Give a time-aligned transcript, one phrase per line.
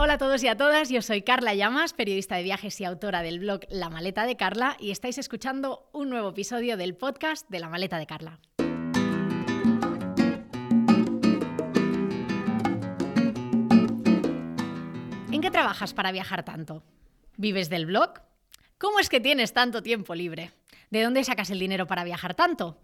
[0.00, 3.20] Hola a todos y a todas, yo soy Carla Llamas, periodista de viajes y autora
[3.20, 7.58] del blog La Maleta de Carla, y estáis escuchando un nuevo episodio del podcast de
[7.58, 8.38] La Maleta de Carla.
[15.32, 16.84] ¿En qué trabajas para viajar tanto?
[17.36, 18.20] ¿Vives del blog?
[18.78, 20.52] ¿Cómo es que tienes tanto tiempo libre?
[20.90, 22.78] ¿De dónde sacas el dinero para viajar tanto?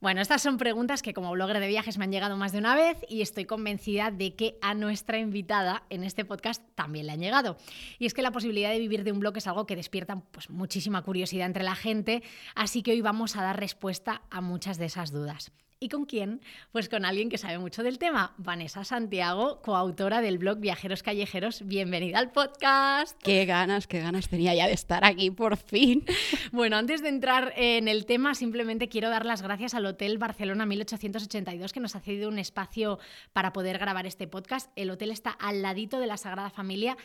[0.00, 2.76] Bueno, estas son preguntas que como blogger de viajes me han llegado más de una
[2.76, 7.20] vez y estoy convencida de que a nuestra invitada en este podcast también le han
[7.20, 7.56] llegado.
[7.98, 10.50] Y es que la posibilidad de vivir de un blog es algo que despierta pues,
[10.50, 12.22] muchísima curiosidad entre la gente,
[12.54, 15.50] así que hoy vamos a dar respuesta a muchas de esas dudas.
[15.80, 16.40] ¿Y con quién?
[16.72, 21.64] Pues con alguien que sabe mucho del tema, Vanessa Santiago, coautora del blog Viajeros Callejeros.
[21.64, 23.16] Bienvenida al podcast.
[23.22, 26.04] Qué ganas, qué ganas tenía ya de estar aquí por fin.
[26.50, 30.66] Bueno, antes de entrar en el tema, simplemente quiero dar las gracias al Hotel Barcelona
[30.66, 32.98] 1882 que nos ha cedido un espacio
[33.32, 34.72] para poder grabar este podcast.
[34.74, 36.96] El hotel está al ladito de la Sagrada Familia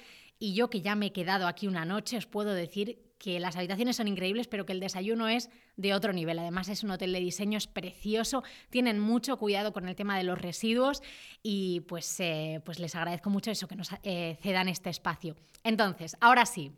[0.44, 3.56] y yo que ya me he quedado aquí una noche os puedo decir que las
[3.56, 6.38] habitaciones son increíbles, pero que el desayuno es de otro nivel.
[6.38, 10.26] Además es un hotel de diseño, es precioso, tienen mucho cuidado con el tema de
[10.26, 11.02] los residuos
[11.42, 15.38] y pues, eh, pues les agradezco mucho eso que nos eh, cedan este espacio.
[15.64, 16.74] Entonces, ahora sí,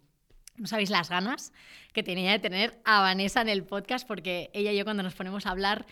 [0.58, 1.52] no sabéis las ganas
[1.92, 5.16] que tenía de tener a Vanessa en el podcast porque ella y yo cuando nos
[5.16, 5.88] ponemos a hablar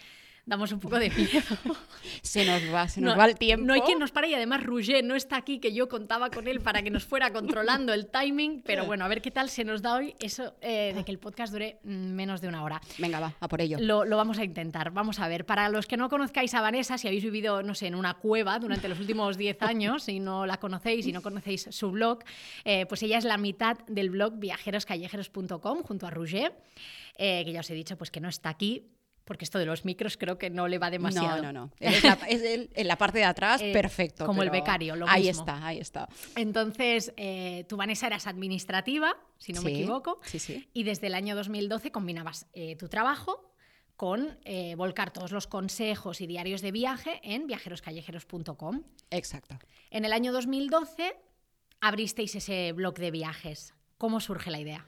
[0.46, 1.58] damos un poco de miedo.
[2.22, 3.66] se nos va, se nos no, va el tiempo.
[3.66, 6.48] No hay quien nos pare y además Roger no está aquí, que yo contaba con
[6.48, 9.64] él para que nos fuera controlando el timing, pero bueno, a ver qué tal se
[9.64, 12.82] nos da hoy eso eh, de que el podcast dure menos de una hora.
[12.98, 13.78] Venga, va, a por ello.
[13.80, 15.46] Lo, lo, vamos a intentar, vamos a ver.
[15.46, 18.60] Para los que no conozcáis a Vanessa, si habéis vivido, no sé, en una cueva
[18.60, 22.20] durante los últimos 10 años y no la conocéis y no conocéis su blog,
[22.66, 26.54] eh, pues ella es la mitad del blog viajeroscallejeros.com junto a Roger,
[27.18, 28.90] eh, que ya os he dicho pues que no está aquí,
[29.26, 31.42] porque esto de los micros creo que no le va demasiado.
[31.42, 31.72] No, no, no.
[31.80, 34.26] Es, la, es el, en la parte de atrás, eh, perfecto.
[34.26, 35.42] Como el becario, lo ahí mismo.
[35.42, 36.08] está, ahí está.
[36.36, 40.68] Entonces, eh, tú, Vanessa, eras administrativa, si no sí, me equivoco, sí, sí.
[40.74, 43.54] y desde el año 2012 combinabas eh, tu trabajo
[43.96, 48.84] con eh, volcar todos los consejos y diarios de viaje en viajeroscallejeros.com.
[49.12, 49.58] Exacto.
[49.92, 51.16] En el año 2012
[51.80, 53.74] abristeis ese blog de viajes.
[53.98, 54.86] ¿Cómo surge la idea?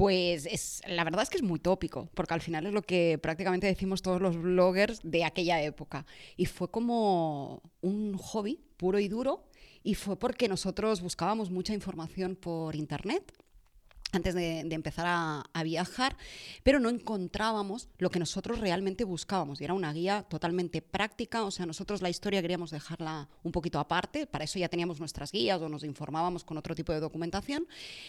[0.00, 3.18] Pues es, la verdad es que es muy tópico, porque al final es lo que
[3.22, 6.06] prácticamente decimos todos los bloggers de aquella época.
[6.38, 9.44] Y fue como un hobby puro y duro,
[9.82, 13.30] y fue porque nosotros buscábamos mucha información por internet
[14.12, 16.16] antes de, de empezar a, a, viajar,
[16.62, 19.60] pero no encontrábamos lo que nosotros realmente buscábamos.
[19.60, 23.78] Y era una guía totalmente práctica, o sea, nosotros la historia queríamos dejarla un poquito
[23.78, 27.66] aparte, para eso ya teníamos nuestras guías o nos informábamos con otro tipo de documentación,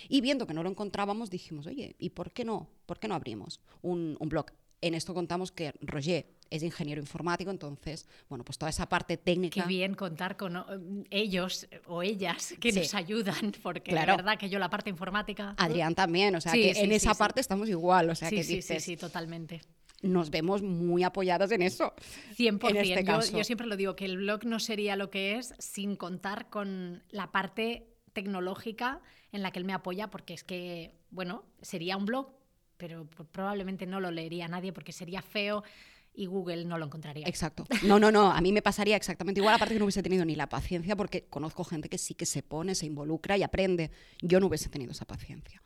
[0.09, 2.69] y viendo que no lo encontrábamos, dijimos, oye, ¿y por qué no?
[2.85, 4.47] ¿Por qué no abrimos un, un blog?
[4.81, 9.61] En esto contamos que Roger es ingeniero informático, entonces, bueno, pues toda esa parte técnica.
[9.63, 12.79] Qué bien contar con uh, ellos o ellas que Sí.
[12.79, 14.11] nos ayudan, porque Claro.
[14.11, 15.55] la verdad que yo la parte informática...
[15.57, 18.43] Adrián también, o sea, Sí, que sí, en esa parte estamos igual, o sea, que
[18.43, 19.61] sí, dices, sí, sí, totalmente.
[20.03, 21.93] nos vemos muy apoyadas en eso.
[22.37, 22.69] 100%.
[22.71, 23.37] En este caso.
[23.37, 27.01] yo siempre lo digo, que el blog no sería lo que es sin contar con
[27.11, 28.99] la parte tecnológica
[29.31, 32.33] en la que él me apoya, porque es que, bueno, sería un blog,
[32.77, 35.63] pero probablemente no lo leería nadie porque sería feo
[36.13, 37.27] y Google no lo encontraría.
[37.27, 37.65] Exacto.
[37.83, 40.35] No, no, no, a mí me pasaría exactamente igual, aparte que no hubiese tenido ni
[40.35, 43.91] la paciencia, porque conozco gente que sí que se pone, se involucra y aprende.
[44.21, 45.61] Yo no hubiese tenido esa paciencia.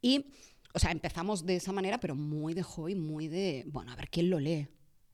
[0.00, 0.26] Y,
[0.72, 4.08] o sea, empezamos de esa manera, pero muy de hobby, muy de, bueno, a ver
[4.10, 4.68] quién lo lee.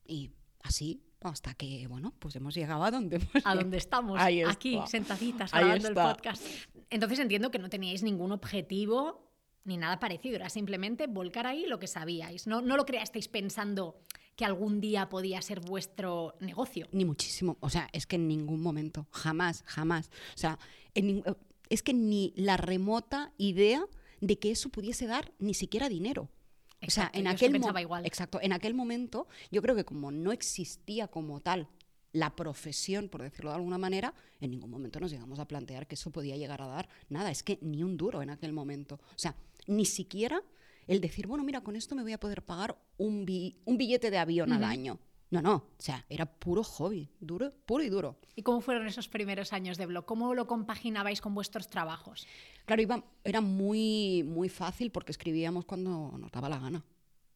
[0.04, 0.32] Y
[0.62, 4.78] así, hasta que, bueno, pues hemos llegado a donde hemos a donde estamos, Ahí aquí,
[4.86, 6.44] sentaditas, grabando el podcast.
[6.90, 9.26] Entonces entiendo que no teníais ningún objetivo
[9.64, 12.46] ni nada parecido, era simplemente volcar ahí lo que sabíais.
[12.46, 13.98] No, no lo creasteis pensando
[14.36, 16.86] que algún día podía ser vuestro negocio.
[16.92, 17.56] Ni muchísimo.
[17.60, 20.10] O sea, es que en ningún momento, jamás, jamás.
[20.34, 20.58] O sea,
[20.94, 21.36] en nin-
[21.70, 23.84] es que ni la remota idea
[24.20, 26.28] de que eso pudiese dar ni siquiera dinero.
[26.86, 28.04] o sea, Exacto, en aquel mo- pensaba igual.
[28.06, 31.68] Exacto, en aquel momento yo creo que como no existía como tal
[32.12, 35.94] la profesión, por decirlo de alguna manera, en ningún momento nos llegamos a plantear que
[35.96, 38.96] eso podía llegar a dar nada, es que ni un duro en aquel momento.
[38.96, 39.34] O sea,
[39.66, 40.42] ni siquiera
[40.86, 44.10] el decir, bueno, mira, con esto me voy a poder pagar un, bi- un billete
[44.10, 44.98] de avión al año.
[45.28, 48.16] No, no, o sea, era puro hobby, duro, puro y duro.
[48.36, 50.04] ¿Y cómo fueron esos primeros años de blog?
[50.04, 52.26] ¿Cómo lo compaginabais con vuestros trabajos?
[52.64, 56.84] Claro, iba, era muy, muy fácil porque escribíamos cuando nos daba la gana.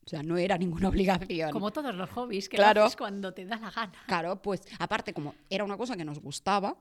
[0.06, 0.88] O sea, no era ninguna
[1.29, 1.50] obligación.
[1.50, 2.82] Como todos los hobbies, que Claro.
[2.82, 3.99] lo haces cuando te da la gana.
[4.06, 6.76] Claro, pues aparte como era una cosa que nos gustaba,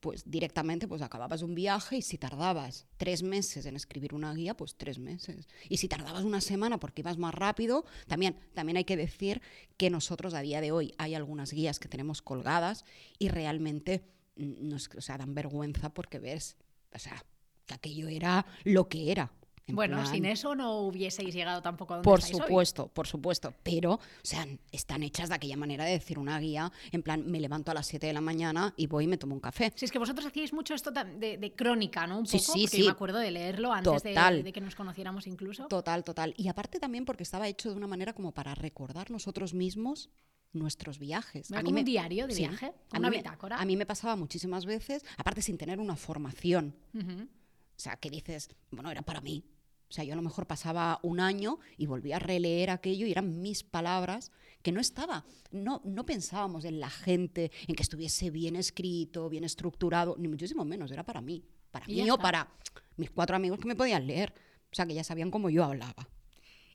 [0.00, 4.56] pues directamente pues acababas un viaje y si tardabas tres meses en escribir una guía,
[4.56, 5.46] pues tres meses.
[5.68, 9.42] Y si tardabas una semana porque ibas más rápido, también, también hay que decir
[9.76, 12.84] que nosotros a día de hoy hay algunas guías que tenemos colgadas
[13.18, 14.02] y realmente
[14.36, 16.56] mm, nos dan vergüenza porque ves,
[16.94, 17.24] o sea,
[17.66, 19.32] que aquello era lo que era.
[19.70, 22.30] En Bueno, plan- sin eso no hubieseis llegado tampoco a donde por hoy.
[22.30, 23.54] supuesto, por supuesto.
[23.62, 27.40] Pero, o sea, están hechas de aquella manera de decir una guía, en plan, me
[27.40, 29.72] levanto a las 7 de la mañana y voy y me tomo un café.
[29.76, 32.18] Si es que vosotros hacíais mucho esto de, de crónica, ¿no?
[32.18, 32.82] Un Sí, poco, sí, porque sí.
[32.84, 34.42] me acuerdo de leerlo antes de, Total.
[34.42, 35.66] de que nos conociéramos incluso.
[35.68, 36.34] Total, total.
[36.36, 40.10] Y aparte también porque estaba hecho de una manera como para recordar nosotros mismos
[40.52, 41.48] nuestros viajes.
[41.50, 43.56] Era como un diario de viaje, a una mí me- bitácora.
[43.56, 46.74] a mí me pasaba muchísimas veces, aparte sin tener una formación.
[46.92, 47.22] Ujú.
[47.22, 49.44] O sea, que dices, bueno, era para mí.
[49.90, 53.10] O sea, yo a lo mejor pasaba un año y volvía a releer aquello y
[53.10, 54.30] eran mis palabras
[54.62, 59.42] que no estaba, no, no pensábamos en la gente, en que estuviese bien escrito, bien
[59.42, 61.44] estructurado, ni muchísimo menos, era para mí.
[61.72, 62.48] Para mí o para
[62.96, 64.32] mis cuatro amigos que me podían leer.
[64.70, 66.08] O sea, que ya sabían cómo yo hablaba.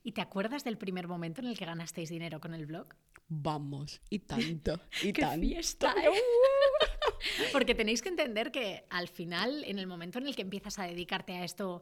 [0.04, 2.88] ¿Y te acuerdas del primer momento en el que ganasteis dinero con el blog?
[3.28, 5.42] Vamos, y tanto, y ¡Qué tanto.
[5.42, 5.96] fiesta!
[5.98, 6.12] ¿eh?
[7.52, 10.84] Porque tenéis que entender que al final, en el momento en el que empiezas a
[10.84, 11.82] dedicarte a esto,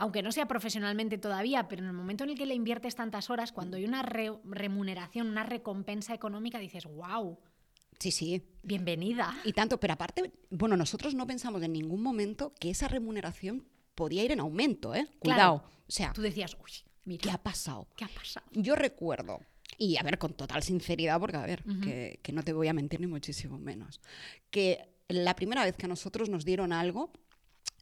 [0.00, 3.28] aunque no sea profesionalmente todavía, pero en el momento en el que le inviertes tantas
[3.30, 7.38] horas, cuando hay una re- remuneración, una recompensa económica, dices, wow,
[7.98, 8.42] Sí, sí.
[8.62, 9.36] bienvenida.
[9.44, 14.24] Y tanto, pero aparte, bueno, nosotros no pensamos en ningún momento que esa remuneración podía
[14.24, 15.06] ir en aumento, ¿eh?
[15.18, 15.58] Cuidado.
[15.58, 15.74] Claro.
[15.86, 16.70] O sea, Tú decías, uy,
[17.04, 17.86] mira, ¿qué ha pasado?
[17.96, 18.46] ¿qué ha pasado?
[18.52, 19.40] Yo recuerdo,
[19.76, 22.72] y a ver, con total sinceridad, porque a ver, que, que no te voy a
[22.72, 24.00] mentir ni muchísimo menos,
[24.50, 27.12] que la primera vez que a nosotros nos dieron algo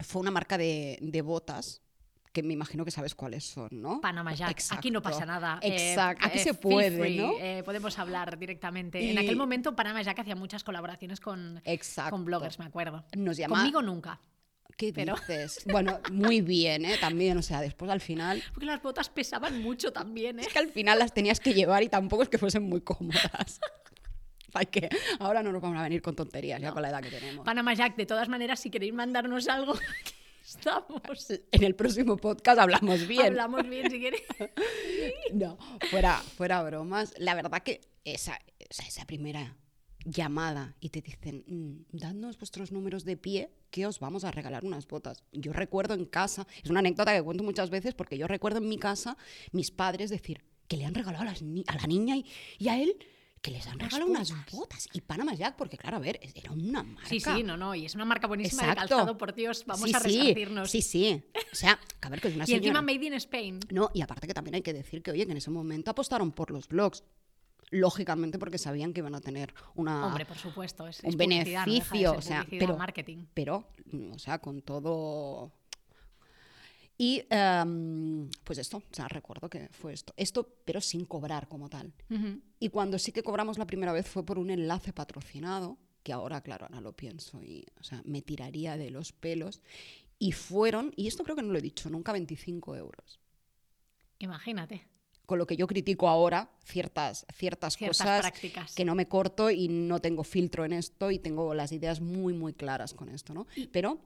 [0.00, 1.80] fue una marca de, de botas,
[2.32, 4.00] que me imagino que sabes cuáles son, ¿no?
[4.00, 4.60] Panama Jack.
[4.70, 5.32] Aquí no pasa Exacto.
[5.40, 5.58] nada.
[5.62, 6.26] Eh, Exacto.
[6.26, 7.32] Aquí eh, se puede, free, ¿no?
[7.40, 8.98] eh, podemos hablar directamente.
[9.10, 12.10] En Y- aquel momento Panama Jack hacía muchas colaboraciones con, Exacto.
[12.10, 13.04] con bloggers, me acuerdo.
[13.16, 14.20] Nos llama- Conmigo nunca.
[14.76, 15.64] ¿Qué pero- dices?
[15.66, 16.96] Bueno, muy bien, ¿eh?
[17.00, 18.42] También, o sea, después al final...
[18.54, 20.42] Porque las botas pesaban mucho también, ¿eh?
[20.42, 23.58] Es que al final las tenías que llevar y tampoco es que fuesen muy cómodas.
[24.54, 24.88] Hay que,
[25.19, 27.44] ahora no nos vamos a venir con tonterías, ya con la edad que tenemos.
[27.44, 29.75] Panama Jack, de todas maneras, si queréis mandarnos algo,
[30.50, 31.30] estamos.
[31.52, 33.26] En el próximo podcast hablamos bien.
[33.26, 34.22] Hablamos bien si queréis.
[35.32, 35.58] No,
[35.90, 37.12] fuera, fuera bromas.
[37.18, 39.56] La verdad que esa, esa, esa primera
[40.04, 44.64] llamada y te dicen, "Mm, dadnos vuestros números de pie que os vamos a regalar
[44.64, 45.22] unas botas.
[45.32, 48.68] Yo recuerdo en casa, es una anécdota que cuento muchas veces porque yo recuerdo en
[48.68, 49.18] mi casa
[49.52, 52.24] mis padres decir que le han regalado a, las ni- a la niña y,
[52.58, 52.96] y a él
[53.40, 54.88] que les han regalado unas botas.
[54.93, 57.08] y Panama Jack, porque claro, a ver, era una marca.
[57.08, 57.75] Sí, sí, no, no.
[57.75, 59.64] Y es una marca buenísima de calzado, por Dios.
[59.67, 60.70] Vamos Sí, a resarcirnos.
[60.70, 61.23] Sí, sí.
[61.52, 62.83] O sea, a ver, que es una y encima señora.
[62.83, 63.61] Made in Spain.
[63.71, 66.33] No, y aparte que también hay que decir que, oye, que en ese momento apostaron
[66.33, 67.04] por los blogs.
[67.71, 70.88] Lógicamente porque sabían que iban a tener una, Hombre, por supuesto.
[70.88, 72.12] Es, un es publicidad, no de beneficio.
[72.12, 73.26] o sea, pero, marketing.
[73.35, 73.68] pero,
[74.14, 75.52] o sea, con todo...
[77.00, 80.12] Y em, pues esto, o sea, recuerdo que fue esto.
[80.17, 81.93] Esto, pero sin cobrar como tal.
[82.11, 82.40] Ujú.
[82.59, 86.40] Y cuando sí que cobramos la primera vez fue por un enlace patrocinado, que ahora,
[86.43, 89.62] claro, ahora lo pienso y, o sea, me tiraría de los pelos.
[90.19, 93.21] Y fueron, y esto creo que no lo he dicho nunca, 25 euros.
[94.19, 94.85] Imagínate.
[95.26, 98.75] Con lo que yo critico ahora ciertas, ciertas, Ciertas cosas prácticas.
[98.75, 102.33] que no me corto y no tengo filtro en esto y tengo las ideas muy,
[102.33, 103.47] muy claras con esto, ¿no?
[103.71, 104.00] Pero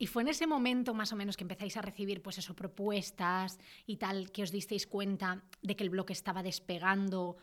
[0.00, 3.58] Y fue en ese momento más o menos que empezáis a recibir pues eso, propuestas
[3.84, 7.36] y tal, que os disteis cuenta de que el blog estaba despegando.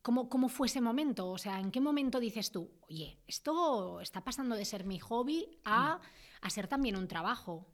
[0.00, 1.28] ¿Cómo, ¿Cómo fue ese momento?
[1.28, 5.60] O sea, ¿en qué momento dices tú, oye, esto está pasando de ser mi hobby
[5.66, 6.00] a,
[6.40, 7.66] a ser también un trabajo?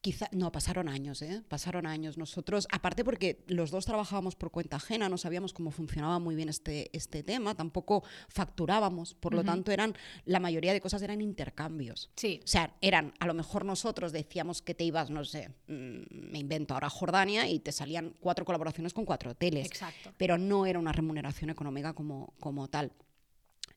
[0.00, 1.42] Quizá, no, pasaron años, ¿eh?
[1.46, 2.16] Pasaron años.
[2.16, 6.48] Nosotros, aparte porque los dos trabajábamos por cuenta ajena, no sabíamos cómo funcionaba muy bien
[6.48, 12.10] este, este tema, tampoco facturábamos, por lo tanto eran, la mayoría de cosas eran intercambios.
[12.16, 12.40] Sí.
[12.42, 16.38] O sea, eran, a lo mejor nosotros decíamos que te ibas, no sé, mm, me
[16.38, 19.66] invento ahora Jordania y te salían cuatro colaboraciones con cuatro hoteles.
[19.66, 20.14] Exacto.
[20.16, 22.92] Pero no era una remuneración económica como, como tal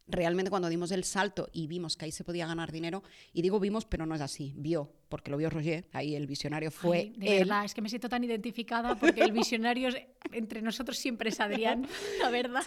[0.07, 3.59] realmente cuando dimos el salto y vimos que ahí se podía ganar dinero, y digo
[3.59, 7.13] vimos, pero no es así, vio, porque lo vio Roger, ahí el visionario fue Ay,
[7.17, 7.39] de él.
[7.43, 9.89] verdad, es que me siento tan identificada porque el visionario
[10.31, 11.85] entre nosotros siempre es Adrián,
[12.19, 12.63] la verdad.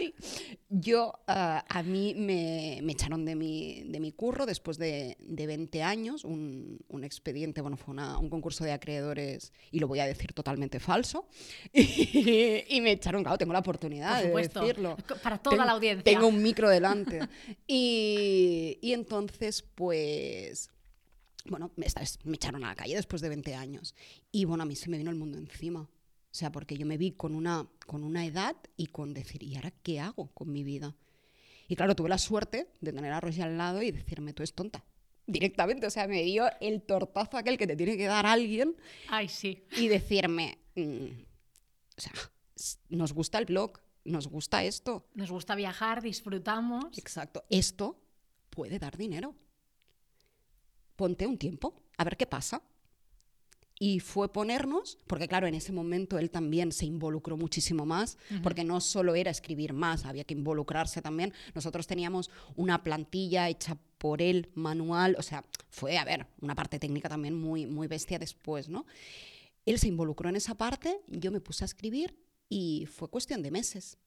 [0.68, 5.46] Yo, ah, a mí me, me echaron de mi, de mi curro después de, de
[5.48, 9.98] 20 años, un, un expediente, bueno, fue una- un concurso de acreedores, y lo voy
[9.98, 11.26] a decir totalmente falso,
[11.72, 14.96] y, y me echaron, claro, tengo la oportunidad Por de decirlo.
[15.20, 16.04] para toda la audiencia.
[16.04, 17.18] Tengo un micro delante.
[17.66, 20.70] y, y entonces, pues,
[21.50, 23.94] bueno, me, esta vez me echaron a la calle después de 20 años.
[24.32, 25.80] Y bueno, a mí se me vino el mundo encima.
[25.80, 29.56] O sea, porque yo me vi con una, con una edad y con decir, ¿y
[29.56, 30.94] ahora qué hago con mi vida?
[31.68, 34.54] Y claro, tuve la suerte de tener a Rosie al lado y decirme, tú eres
[34.54, 34.84] tonta.
[35.26, 38.76] Directamente, o sea, me dio el tortazo aquel que te tiene que dar alguien
[39.08, 39.64] Ay, sí.
[39.76, 41.06] y decirme, mm,
[41.96, 42.12] o sea,
[42.90, 46.96] nos gusta el blog, nos gusta esto, Nos gusta viajar, disfrutamos.
[46.96, 47.44] Exacto.
[47.50, 48.00] Esto
[48.50, 49.34] puede dar dinero.
[50.96, 52.62] Ponte un tiempo, a ver qué pasa.
[53.78, 58.64] Y fue ponernos, porque claro, en ese momento él también se involucró muchísimo más, porque
[58.64, 61.34] no solo era escribir más, había que involucrarse también.
[61.54, 66.78] Nosotros teníamos una plantilla hecha por él, manual, o sea, fue, a ver, una parte
[66.78, 68.86] técnica también muy, muy bestia después, ¿no?
[69.66, 72.16] Él se involucró en esa parte, yo me puse a escribir
[72.48, 73.98] y fue cuestión de meses.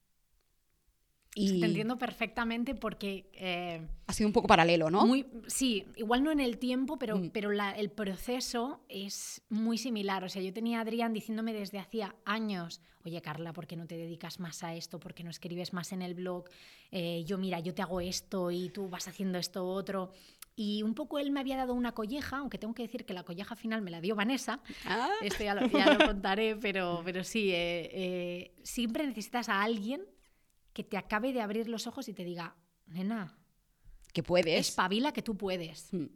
[1.34, 3.30] Y Te entiendo perfectamente porque...
[3.34, 5.04] eh, ha sido un poco paralelo, ¿no?
[5.04, 5.08] Mm.
[5.08, 10.24] Muy, sí, igual no en el tiempo, pero, pero la- el proceso es muy similar.
[10.24, 13.86] O sea, yo tenía a Adrián diciéndome desde hacía años, oye Carla, ¿por qué no
[13.86, 14.98] te dedicas más a esto?
[14.98, 16.46] ¿Por qué no escribes más en el blog?
[16.90, 20.10] Eh, yo, mira, yo te hago esto y tú vas haciendo esto otro.
[20.56, 23.22] Y un poco él me había dado una colleja, aunque tengo que decir que la
[23.22, 24.60] colleja final me la dio Vanessa.
[24.84, 25.08] Ah.
[25.22, 30.02] Esto ya lo, ya lo contaré, pero, pero sí, eh, eh, siempre necesitas a alguien
[30.72, 33.36] que te acabe de abrir los ojos y te diga, nena,
[34.12, 34.68] que puedes.
[34.68, 35.92] espabila que tú puedes.
[35.92, 36.06] Mm.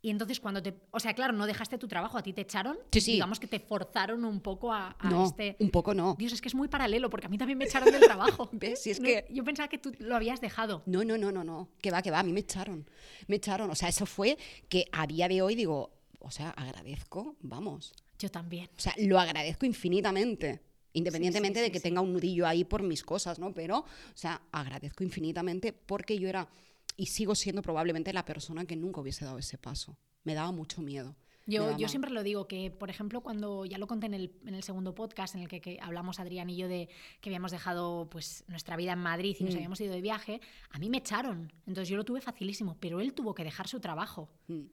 [0.00, 0.74] Y entonces cuando te...
[0.92, 2.78] O sea, claro, no dejaste tu trabajo, a ti te echaron.
[2.92, 3.12] Sí, sí.
[3.14, 5.56] Digamos que te forzaron un poco a, a No, este...
[5.58, 6.14] un poco no.
[6.16, 8.48] Dios, es que es muy paralelo, porque a mí también me echaron del trabajo.
[8.52, 8.80] ¿Ves?
[8.80, 10.84] Si es No, que- Yo pensaba que tú lo habías dejado.
[10.86, 11.70] No, no, no, no, no.
[11.82, 12.20] Que va, que va.
[12.20, 12.88] A mí me echaron.
[13.26, 13.70] Me echaron.
[13.70, 15.90] O sea, eso fue que a día de hoy digo,
[16.20, 17.92] o sea, agradezco, vamos.
[18.20, 18.70] Yo también.
[18.76, 20.62] O sea, lo agradezco infinitamente.
[20.98, 23.52] Independientemente sí, de que tenga un nudillo ahí por mis cosas, ¿no?
[23.54, 26.48] Pero, o sea, agradezco infinitamente porque yo era
[26.96, 29.96] y sigo siendo probablemente la persona que nunca hubiese dado ese paso.
[30.24, 31.14] Me daba mucho miedo.
[31.46, 34.54] Yo, yo siempre lo digo, que por ejemplo, cuando ya lo conté en el, en
[34.54, 36.90] el segundo podcast en el que, que hablamos Adrián y yo de
[37.22, 39.56] que habíamos dejado pues nuestra vida en Madrid y nos Mm.
[39.56, 40.40] habíamos ido de viaje,
[40.70, 41.50] a mí me echaron.
[41.66, 44.28] Entonces yo lo tuve facilísimo, pero él tuvo que dejar su trabajo.
[44.48, 44.64] Mm.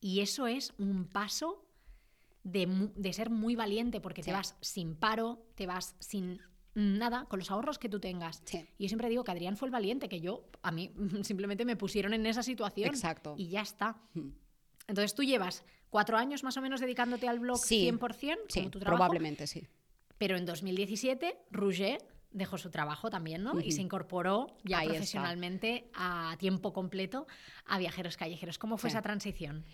[0.00, 1.66] Y eso es un paso
[2.44, 6.40] de, ser muy valiente porque te vas sin paro, te vas sin
[6.74, 8.42] nada, con los ahorros que tú tengas.
[8.44, 8.64] Sí.
[8.78, 11.76] Y yo siempre digo que Adrián fue el valiente, que yo, a mí simplemente me
[11.76, 12.88] pusieron en esa situación.
[12.88, 13.34] Exacto.
[13.36, 14.00] Y ya está.
[14.14, 14.30] Mm.
[14.88, 17.88] Entonces tú llevas cuatro años más o menos dedicándote al blog Sí.
[17.90, 18.98] 100%, Sí, como tu trabajo.
[18.98, 19.66] probablemente sí.
[20.18, 23.60] Pero en 2017, Rouget dejó su trabajo también, ¿no?
[23.60, 24.94] Y se incorporó ya Ahí está.
[24.94, 27.26] profesionalmente a tiempo completo
[27.66, 28.58] a Viajeros Callejeros.
[28.58, 29.64] ¿Cómo fue esa transición?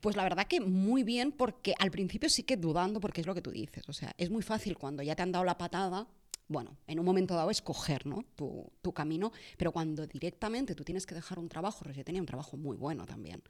[0.00, 3.34] Pues la verdad que muy bien, porque al principio sí que dudando, porque es lo
[3.34, 3.88] que tú dices.
[3.88, 6.06] O sea, es muy fácil cuando ya te han dado la patada,
[6.48, 8.24] bueno, en un momento dado escoger ¿no?
[8.36, 12.26] tu, tu camino, pero cuando directamente tú tienes que dejar un trabajo, Roger tenía un
[12.26, 13.42] trabajo muy bueno también.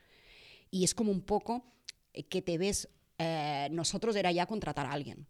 [0.70, 1.64] Y es como un poco
[2.12, 2.88] eh, que te ves,
[3.18, 5.26] eh, nosotros era ya contratar a alguien.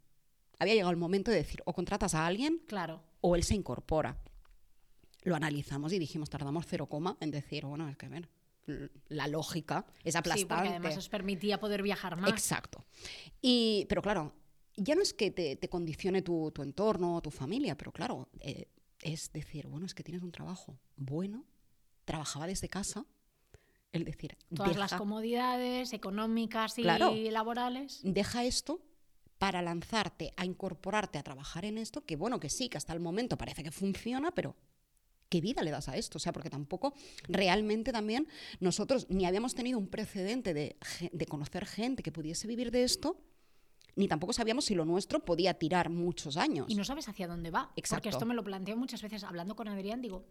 [0.58, 3.02] Había llegado el momento de decir, o contratas a alguien Claro.
[3.20, 4.16] o él se incorpora.
[5.22, 8.28] Lo analizamos y dijimos, tardamos cero coma en decir, bueno, es que a ver, l-
[9.08, 10.54] la lógica es Sí, aplastante.
[10.54, 12.30] porque además os permitía poder viajar más.
[12.30, 12.84] Exacto.
[13.40, 14.32] Y, pero claro,
[14.76, 18.68] ya no es que te, te condicione tu, tu entorno, tu familia, pero claro, eh,
[19.00, 21.44] es decir, bueno, es que tienes un trabajo bueno,
[22.04, 23.04] trabajaba desde casa,
[23.92, 27.14] el decir, Todas las comodidades económicas y Claro.
[27.30, 28.00] laborales.
[28.02, 28.80] deja esto
[29.38, 33.00] para lanzarte a incorporarte a trabajar en esto, que bueno, que sí, que hasta el
[33.00, 34.56] momento parece que funciona, pero
[35.28, 36.18] ¿qué vida le das a esto?
[36.18, 36.94] O sea, porque tampoco
[37.28, 38.28] realmente también
[38.60, 40.76] nosotros ni habíamos tenido un precedente de,
[41.12, 43.20] de conocer gente que pudiese vivir de esto,
[43.94, 46.66] ni tampoco sabíamos si lo nuestro podía tirar muchos años.
[46.68, 47.68] Y no sabes hacia dónde va.
[47.68, 48.08] Porque Exacto.
[48.10, 50.02] esto me lo planteo muchas veces hablando con Adrián.
[50.02, 50.26] Digo,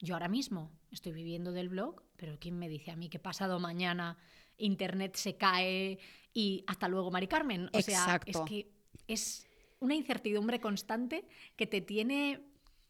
[0.00, 3.60] yo ahora mismo estoy viviendo del blog, pero ¿quién me dice a mí que pasado
[3.60, 4.16] mañana
[4.56, 5.98] Internet se cae
[6.32, 7.68] y hasta luego, Mari Carmen.
[7.72, 8.44] O sea, es Exacto.
[8.44, 8.72] que
[9.06, 9.46] es
[9.80, 12.40] una incertidumbre constante que te tiene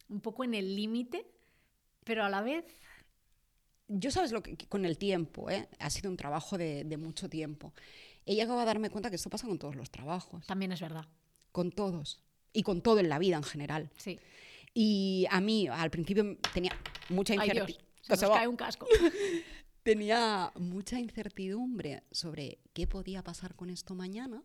[0.08, 1.26] un poco en el límite,
[2.04, 2.64] pero a la vez
[3.88, 5.68] Yo sabes lo que con el tiempo, ¿eh?
[5.78, 7.72] ha sido un trabajo de, de mucho tiempo.
[8.24, 11.06] He llegado a darme cuenta que esto pasa con todos los trabajos, también es verdad.
[11.50, 13.90] con todos y con todo en la vida en general.
[13.96, 14.18] Sí.
[14.74, 16.72] Y a mí al principio tenía
[17.10, 17.76] mucha incertidumbre.
[18.00, 18.86] se nos cae un casco.
[19.82, 24.44] Tenía mucha incertidumbre sobre qué podía pasar con esto mañana,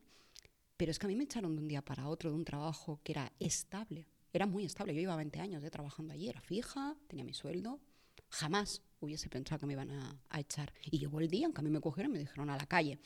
[0.77, 2.99] pero es que a mí me echaron de un día para otro de un trabajo
[3.03, 4.07] que era estable.
[4.33, 4.93] Era muy estable.
[4.93, 7.79] Yo llevaba 20 años eh, trabajando allí, era fija, tenía mi sueldo.
[8.29, 10.73] Jamás hubiese pensado que me iban a, a echar.
[10.91, 12.65] Y llegó el día en que a mí me cogieron y me dijeron a la
[12.65, 12.99] calle.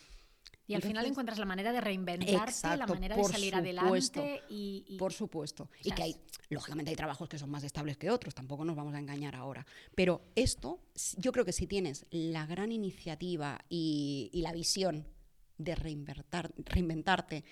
[0.67, 4.43] Y al final encuentras la manera de reinventarte, la Exacto, manera de salir supuesto, adelante
[4.49, 5.69] y, y- Por supuesto.
[5.83, 6.15] y que hay,
[6.49, 9.65] lógicamente hay trabajos que son más estables que otros, tampoco nos vamos a engañar ahora.
[9.95, 10.79] Pero esto,
[11.17, 15.05] yo creo que si tienes la gran iniciativa y, y la visión
[15.57, 17.43] de reinventar- reinventarte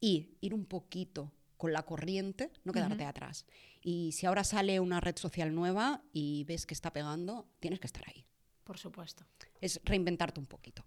[0.00, 3.44] y ir un poquito con la corriente, no quedarte atrás.
[3.82, 7.86] Y si ahora sale una red social nueva y ves que está pegando, tienes que
[7.86, 8.24] estar ahí.
[8.64, 9.24] por supuesto.
[9.60, 10.84] Es reinventarte un poquito.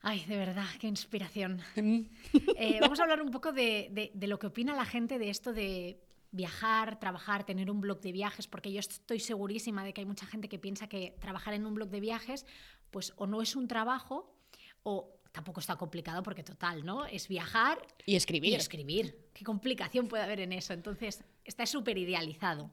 [0.00, 1.60] Ay, de verdad, qué inspiración.
[2.58, 5.30] Eh, vamos a hablar un poco de, de- de lo que opina la gente de
[5.30, 6.00] esto de
[6.32, 10.26] viajar, trabajar, tener un blog de viajes, porque yo estoy segurísima de que hay mucha
[10.26, 12.46] gente que piensa que trabajar en un blog de viajes,
[12.90, 14.34] pues o no es un trabajo
[14.82, 17.04] o tampoco está complicado porque total, ¿no?
[17.04, 17.76] Es viajar
[18.06, 18.52] Y escribir.
[18.52, 19.28] y escribir.
[19.34, 20.72] ¿Qué complicación puede haber en eso?
[20.72, 22.70] Entonces, está súper idealizado.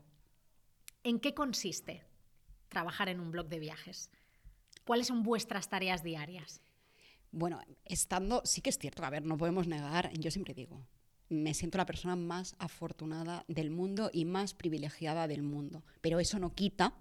[1.03, 2.05] ¿En qué consiste
[2.69, 4.09] trabajar en un blog de viajes?
[4.85, 6.61] ¿Cuáles son vuestras tareas diarias?
[7.31, 10.87] Bueno, estando, sí que es cierto, a ver, no podemos negar, yo siempre digo,
[11.27, 16.39] me siento la persona más afortunada del mundo y más privilegiada del mundo, pero eso
[16.39, 16.93] no quita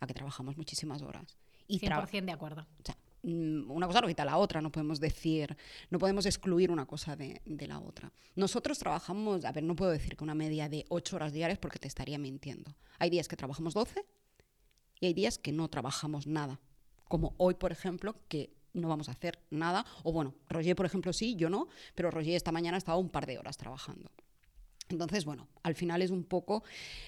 [0.00, 1.38] a que trabajamos muchísimas horas.
[1.68, 2.66] Y tra- 100% de acuerdo.
[2.80, 5.56] o sea, una cosa no quita la otra, no podemos decir,
[5.90, 8.12] no podemos excluir una cosa de, de la otra.
[8.36, 11.78] Nosotros trabajamos, a ver, no puedo decir que una media de 8 horas diarias porque
[11.78, 12.74] te estaría mintiendo.
[12.98, 14.04] Hay días que trabajamos 12
[15.00, 16.60] y hay días que no trabajamos nada.
[17.08, 19.84] Como hoy, por ejemplo, que no vamos a hacer nada.
[20.04, 23.10] O bueno, Roger, por ejemplo, sí, yo no, pero Roger esta mañana ha estado un
[23.10, 24.10] par de horas trabajando.
[24.88, 26.62] Entonces, bueno, al final es un poco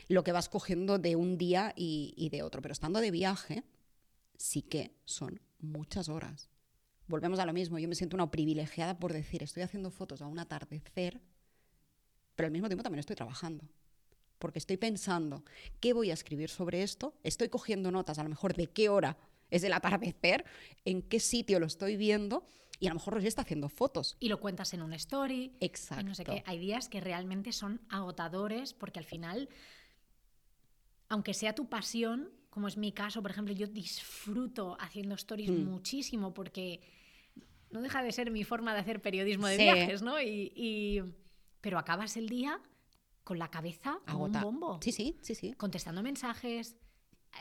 [0.09, 2.61] lo que vas cogiendo de un día y de otro.
[2.61, 3.63] Pero estando de viaje,
[4.37, 6.49] sí que son muchas horas.
[7.07, 7.79] Volvemos a lo mismo.
[7.79, 11.21] Yo me siento una privilegiada por decir, estoy haciendo fotos a un atardecer,
[12.37, 13.65] pero al mismo tiempo también estoy trabajando.
[14.39, 15.45] Porque estoy pensando,
[15.81, 17.19] ¿qué voy a escribir sobre esto?
[17.25, 19.17] Estoy cogiendo notas, a lo mejor, de qué hora
[19.51, 20.45] es el atardecer,
[20.85, 22.47] en qué sitio lo estoy viendo,
[22.81, 24.17] y a lo mejor Roger está haciendo fotos.
[24.21, 25.57] Y lo cuentas en una story.
[25.61, 26.05] Exacto.
[26.05, 26.43] no sé qué.
[26.47, 29.49] Hay días que realmente son agotadores porque al final,
[31.09, 35.63] aunque sea tu pasión, como es mi caso, por ejemplo, yo disfruto haciendo stories Mm.
[35.65, 36.81] muchísimo porque
[37.71, 39.63] no deja de ser mi forma de hacer periodismo de Sí.
[39.63, 40.21] viajes, ¿no?
[40.21, 41.03] Y, y-
[41.61, 42.61] pero acabas el día
[43.23, 44.81] con la cabeza Agota- un bombo.
[44.83, 45.53] Sí, sí, sí, sí.
[45.53, 46.75] contestando mensajes,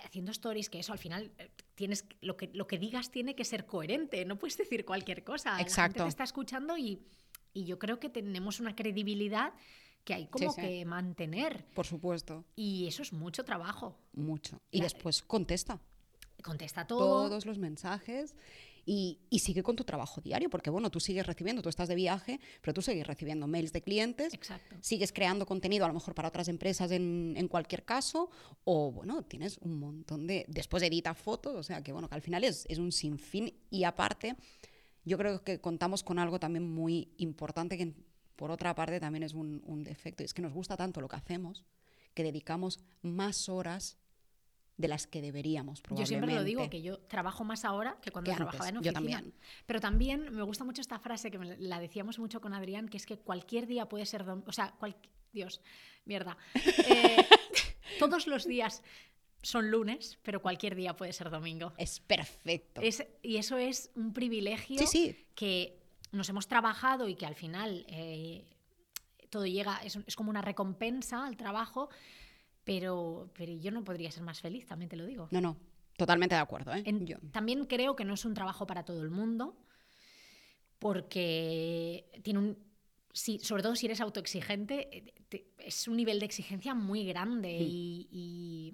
[0.05, 3.43] haciendo stories, que eso al final eh, tienes lo que, lo que digas tiene que
[3.43, 5.49] ser coherente, no puedes decir cualquier cosa.
[5.49, 6.03] La gente Exacto.
[6.03, 6.99] te está escuchando y,
[7.53, 9.51] y yo creo que tenemos una credibilidad
[10.07, 10.61] que hay como sí.
[10.61, 11.65] que mantener.
[11.75, 13.97] Por supuesto, Y eso es mucho trabajo.
[14.13, 14.57] mucho.
[14.71, 15.81] Y La- después contesta
[16.41, 17.27] Contesta todo.
[17.27, 18.33] todos los mensajes
[18.85, 21.95] y, y sigue con tu trabajo diario, porque bueno, tú sigues recibiendo, tú estás de
[21.95, 24.77] viaje, pero tú sigues recibiendo mails de clientes, Exacto.
[24.79, 28.29] sigues creando contenido a lo mejor para otras empresas en, en cualquier caso,
[28.63, 30.45] o bueno, tienes un montón de...
[30.47, 33.83] Después editas fotos, o sea que bueno, que al final es, es un sinfín y
[33.83, 34.37] aparte
[35.03, 37.93] yo creo que contamos con algo también muy importante que
[38.37, 41.17] por otra parte también es un, un defecto, es que nos gusta tanto lo que
[41.17, 41.65] hacemos
[42.13, 43.97] que dedicamos más horas
[44.77, 46.07] de las que deberíamos Yo probablemente.
[46.07, 48.97] siempre lo digo, que yo trabajo más ahora que cuando Que trabajaba en antes, yo
[48.99, 49.17] oficina.
[49.17, 49.35] también.
[49.65, 52.97] Pero también me gusta mucho esta frase que me la decíamos mucho con Adrián, que
[52.97, 54.23] es que cualquier día puede ser...
[54.29, 54.95] O sea, cual-
[55.33, 55.61] Dios,
[56.05, 56.37] mierda.
[56.89, 57.25] Eh,
[57.99, 58.83] todos los días
[59.41, 61.73] son lunes, pero cualquier día puede ser domingo.
[61.77, 62.81] Es perfecto.
[62.81, 65.25] Es- y eso es un privilegio Sí, sí.
[65.35, 65.79] que
[66.17, 68.45] nos hemos trabajado y que al final eh,
[69.29, 71.89] todo llega, es, es como una recompensa al trabajo,
[72.63, 75.27] pero, pero yo no podría ser más feliz, también te lo digo.
[75.31, 75.57] No, no,
[75.95, 76.73] totalmente de acuerdo.
[76.73, 76.83] ¿eh?
[76.85, 79.55] En- Yo- También creo que no es un trabajo para todo el mundo,
[80.79, 82.57] porque tiene un.
[83.13, 87.57] si- sobre todo si eres autoexigente, eh, te- es un nivel de exigencia muy grande
[87.59, 88.73] y, y,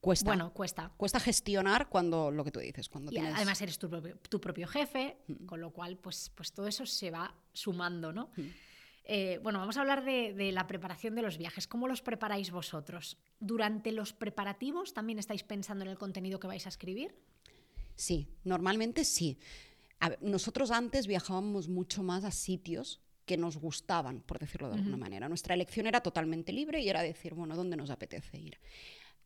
[0.00, 0.26] Cuesta.
[0.26, 0.92] bueno, cuesta.
[0.96, 3.34] Cuesta gestionar cuando lo que tú dices, cuando Y tienes...
[3.34, 7.10] además eres tu propio, tu propio jefe, con lo cual, pues, pues todo eso se
[7.10, 8.30] va sumando, ¿no?
[9.04, 11.66] Eh, bueno, vamos a hablar de, de la preparación de los viajes.
[11.66, 13.18] ¿Cómo los preparáis vosotros?
[13.40, 17.14] ¿Durante los preparativos también estáis pensando en el contenido que vais a escribir?
[17.94, 19.38] Sí, normalmente sí.
[20.00, 24.76] a ver, nosotros antes viajábamos mucho más a sitios que nos gustaban, por decirlo de
[24.76, 25.28] alguna manera.
[25.28, 28.58] Nuestra elección era totalmente libre y era decir, bueno, ¿dónde nos apetece ir?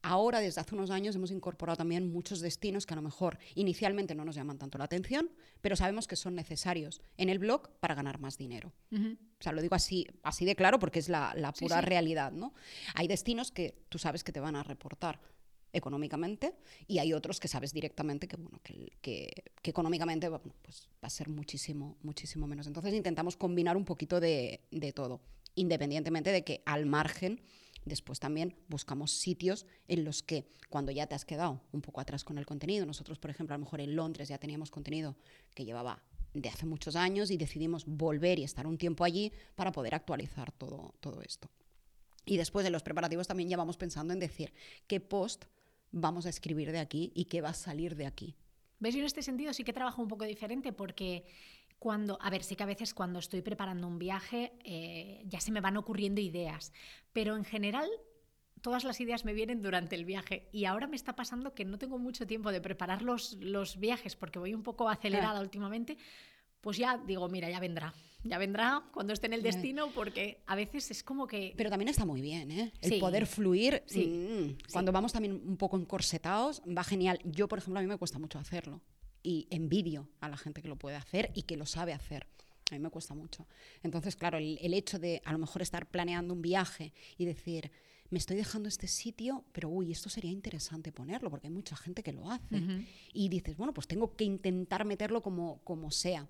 [0.03, 4.15] Ahora, desde hace unos años, hemos incorporado también muchos destinos que a lo mejor inicialmente
[4.15, 7.95] no nos llaman tanto la atención, pero sabemos que son necesarios en el blog para
[7.95, 8.73] ganar más dinero.
[9.39, 12.55] O sea, lo digo así, así de claro porque es la, la pura realidad, ¿no?
[12.95, 15.21] Hay destinos que tú sabes que te van a reportar
[15.73, 16.55] económicamente
[16.89, 19.31] y hay otros que sabes directamente que, bueno, que, que-
[19.63, 22.67] que económicamente bueno, pues va a ser muchísimo, muchísimo menos.
[22.67, 25.21] Entonces intentamos combinar un poquito de, de todo,
[25.55, 27.41] independientemente de que al margen
[27.85, 32.25] después también buscamos sitios en los que cuando ya te has quedado un poco atrás
[32.25, 35.17] con el contenido, nosotros por ejemplo a lo mejor en Londres ya teníamos contenido
[35.55, 36.03] que llevaba
[36.35, 40.53] de hace muchos años y decidimos volver y estar un tiempo allí para poder actualizar
[40.53, 41.51] todo, todo esto.
[42.25, 44.53] Y después de los preparativos también ya vamos pensando en decir
[44.87, 45.47] qué post
[45.91, 48.37] vamos a escribir de aquí y qué va a salir de aquí.
[48.79, 48.95] ¿Ves?
[48.95, 51.25] Yo en este sentido sí que trabajo un poco diferente porque
[51.81, 55.51] cuando, a ver, sí que a veces cuando estoy preparando un viaje eh, ya se
[55.51, 56.73] me van ocurriendo ideas,
[57.15, 57.89] pero en general
[58.61, 61.79] todas las ideas me vienen durante el viaje y ahora me está pasando que no
[61.79, 65.97] tengo mucho tiempo de preparar los, los viajes porque voy un poco acelerada últimamente,
[66.61, 70.57] pues ya digo, mira, ya vendrá, ya vendrá cuando esté en el destino porque a
[70.57, 71.55] veces es como que...
[71.57, 72.73] Pero también está muy bien, ¿eh?
[72.83, 73.01] El Sí.
[73.01, 73.83] poder fluir.
[73.87, 74.05] Sí.
[74.07, 77.19] mm, Cuando vamos también un poco encorsetados, va genial.
[77.25, 78.83] Yo, por ejemplo, a mí me cuesta mucho hacerlo.
[79.23, 82.27] Y envidio a la gente que lo puede hacer y que lo sabe hacer.
[82.71, 83.47] A mí me cuesta mucho.
[83.83, 87.71] Entonces, claro, el, el hecho de a lo mejor estar planeando un viaje y decir,
[88.11, 92.03] me estoy dejando este sitio, pero uy, esto sería interesante ponerlo, porque hay mucha gente
[92.03, 92.63] que lo hace.
[93.13, 96.27] Y dices, bueno, pues tengo que intentar meterlo como, como sea.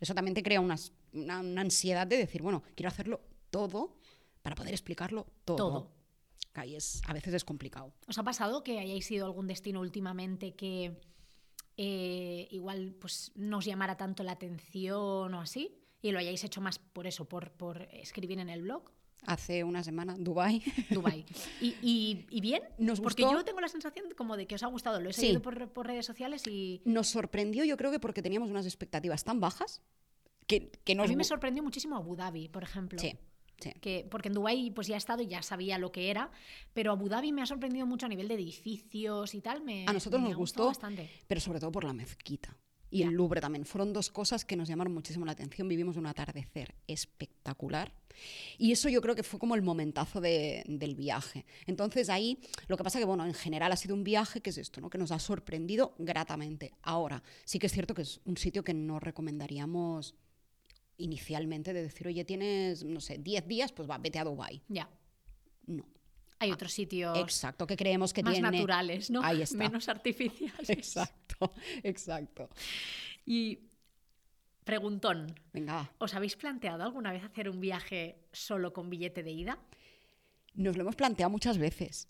[0.00, 3.96] Eso también te crea unas- una, una ansiedad de decir, bueno, quiero hacerlo todo
[4.42, 5.56] para poder explicarlo todo.
[5.56, 5.90] Todo.
[6.54, 7.92] Ahí es, a veces es complicado.
[8.06, 11.00] ¿Os ha pasado que hayáis ido a algún destino últimamente que
[11.76, 15.74] eh, igual pues, no os llamara tanto la atención o así?
[16.02, 18.90] Y lo hayáis hecho más por eso, por, por escribir en el blog.
[19.26, 21.24] Hace una semana, Dubai Dubai.
[21.60, 22.62] ¿Y, y- y bien?
[22.76, 23.38] Nos Porque gustó.
[23.38, 25.00] yo tengo la sensación como de que os ha gustado.
[25.00, 25.22] Lo he Sí.
[25.22, 29.24] seguido por, por redes sociales y nos sorprendió, yo creo que porque teníamos unas expectativas
[29.24, 29.80] tan bajas
[30.46, 32.98] que, que nos a mí me sorprendió muchísimo Abu Dhabi, por ejemplo.
[32.98, 33.16] Sí,
[33.60, 33.72] sí.
[33.80, 36.30] Que, porque en Dubái pues ya he estado y ya sabía lo que era,
[36.72, 39.62] pero Abu Dhabi me ha sorprendido mucho a nivel de edificios y tal.
[39.62, 41.08] Me, A nosotros me nos gustó, bastante.
[41.26, 42.56] pero sobre todo por la mezquita.
[42.90, 43.64] Y el Louvre también.
[43.66, 45.66] Fueron dos cosas que nos llamaron muchísimo la atención.
[45.66, 47.92] Vivimos un atardecer espectacular.
[48.56, 51.44] Y eso yo creo que fue como el momentazo de- del viaje.
[51.66, 52.38] Entonces ahí,
[52.68, 54.90] lo que pasa que, bueno, en general ha sido un viaje que es esto, ¿no?
[54.90, 56.72] Que nos ha sorprendido gratamente.
[56.82, 60.14] Ahora, sí que es cierto que es un sitio que no recomendaríamos
[60.96, 64.62] inicialmente de decir, oye, tienes, no sé, 10 días, pues va, vete a Dubái.
[64.68, 64.88] Ya.
[65.66, 65.84] No.
[66.40, 68.50] Hay otros sitios Exacto, que creemos que más tiene...
[68.50, 69.22] naturales, ¿no?
[69.22, 69.56] Ahí está.
[69.56, 70.68] Menos artificiales.
[70.68, 71.52] Exacto,
[71.82, 72.50] exacto.
[73.24, 73.58] Y
[74.64, 75.90] preguntón, Venga.
[75.98, 79.58] ¿os habéis planteado alguna vez hacer un viaje solo con billete de ida?
[80.54, 82.08] nos lo hemos planteado muchas veces,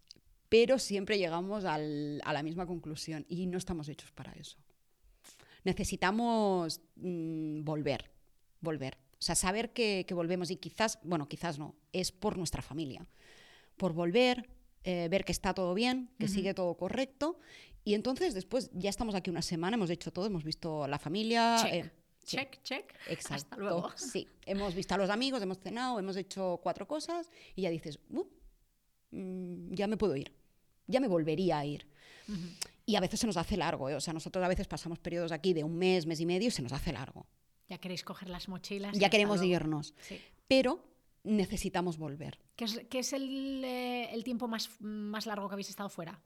[0.50, 4.58] pero siempre llegamos al- a la misma conclusión y no estamos hechos para eso.
[5.64, 8.10] Necesitamos mm, volver,
[8.64, 8.98] volver.
[9.12, 13.06] O sea, saber que, que volvemos y quizás, bueno, quizás no, es por nuestra familia.
[13.76, 14.50] Por volver,
[14.82, 17.38] eh, ver que está todo bien, que sigue todo correcto.
[17.84, 20.98] Y entonces después ya estamos aquí una semana, hemos hecho todo, hemos visto a la
[20.98, 21.56] familia.
[21.62, 22.36] Check, eh, sí.
[22.36, 22.94] check, check.
[23.08, 23.34] Exacto.
[23.34, 23.90] Hasta luego.
[23.96, 27.98] Sí, hemos visto a los amigos, hemos cenado, hemos hecho cuatro cosas y ya dices,
[28.10, 28.24] "Uh,
[29.70, 30.34] ya me puedo ir,
[30.86, 31.86] ya me volvería a ir.
[32.86, 33.94] Y a veces se nos hace largo, ¿eh?
[33.94, 36.50] o sea, nosotros a veces pasamos periodos aquí de un mes, mes y medio y
[36.50, 37.26] se nos hace largo.
[37.68, 38.96] Ya queréis coger las mochilas.
[38.98, 39.54] Ya queremos luego.
[39.54, 40.20] irnos, Sí.
[40.46, 40.84] pero
[41.22, 42.38] necesitamos volver.
[42.56, 46.20] ¿Qué es, qué es el, eh, el tiempo más, más largo que habéis estado fuera?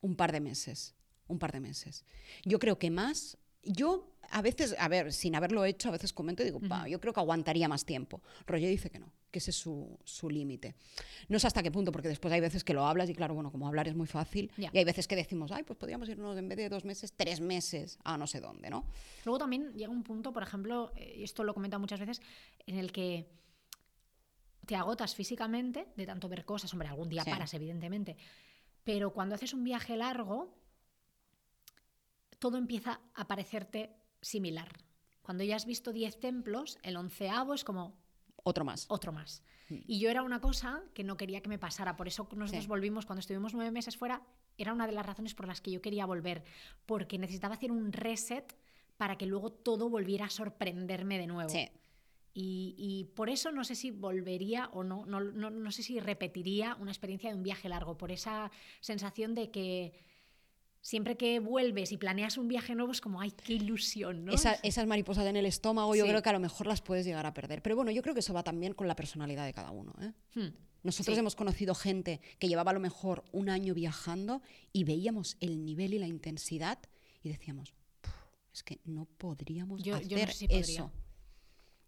[0.00, 0.94] Un par de meses,
[1.28, 2.04] un par de meses.
[2.44, 6.42] Yo creo que más, yo a veces, a ver, sin haberlo hecho, a veces comento
[6.42, 8.22] y digo, "Pa, yo creo que aguantaría más tiempo.
[8.46, 10.76] Roger dice que no, que ese es su, su límite.
[11.28, 13.50] No sé hasta qué punto, porque después hay veces que lo hablas y claro, bueno,
[13.50, 14.70] como hablar es muy fácil, Ya.
[14.72, 17.40] y hay veces que decimos, ay, pues podríamos irnos en vez de dos meses, tres
[17.40, 18.84] meses a no sé dónde, ¿no?
[19.24, 22.22] Luego también llega un punto, por ejemplo, eh, y esto lo he comentado muchas veces,
[22.66, 23.26] en el que
[24.64, 26.72] te agotas físicamente de tanto ver cosas.
[26.72, 27.30] Hombre, algún día Sí.
[27.30, 28.16] paras, evidentemente.
[28.84, 30.54] Pero cuando haces un viaje largo,
[32.40, 34.68] todo empieza a parecerte similar.
[35.22, 37.94] Cuando ya has visto 10 templos, el onceavo es como
[38.42, 38.86] Otro más.
[38.88, 39.44] otro más.
[39.86, 41.96] Y yo era una cosa que no quería que me pasara.
[41.96, 42.68] Por eso nosotros Sí.
[42.68, 44.20] volvimos, cuando estuvimos nueve meses fuera,
[44.58, 46.42] era una de las razones por las que yo quería volver.
[46.86, 48.56] Porque necesitaba hacer un reset
[48.96, 51.50] para que luego todo volviera a sorprenderme de nuevo.
[51.50, 51.68] Sí.
[52.34, 56.00] Y, y por eso no sé si volvería o no, no, no, no sé si
[56.00, 58.50] repetiría una experiencia de un viaje largo, por esa
[58.80, 59.92] sensación de que
[60.82, 64.32] siempre que vuelves y planeas un viaje nuevo es como, ay, qué ilusión, ¿no?
[64.32, 67.26] Esa- esas mariposas en el estómago yo creo que a lo mejor las puedes llegar
[67.26, 67.62] a perder.
[67.62, 69.94] Pero bueno, yo creo que eso va también con la personalidad de cada uno.
[70.00, 70.12] ¿eh?
[70.34, 70.48] Hmm.
[70.82, 71.20] Nosotros Sí.
[71.20, 74.40] hemos conocido gente que llevaba a lo mejor un año viajando
[74.72, 76.78] y veíamos el nivel y la intensidad
[77.22, 78.14] y decíamos, "Puf,
[78.54, 80.62] es que no podríamos Yo- hacer yo no sé si podría.
[80.62, 80.92] eso.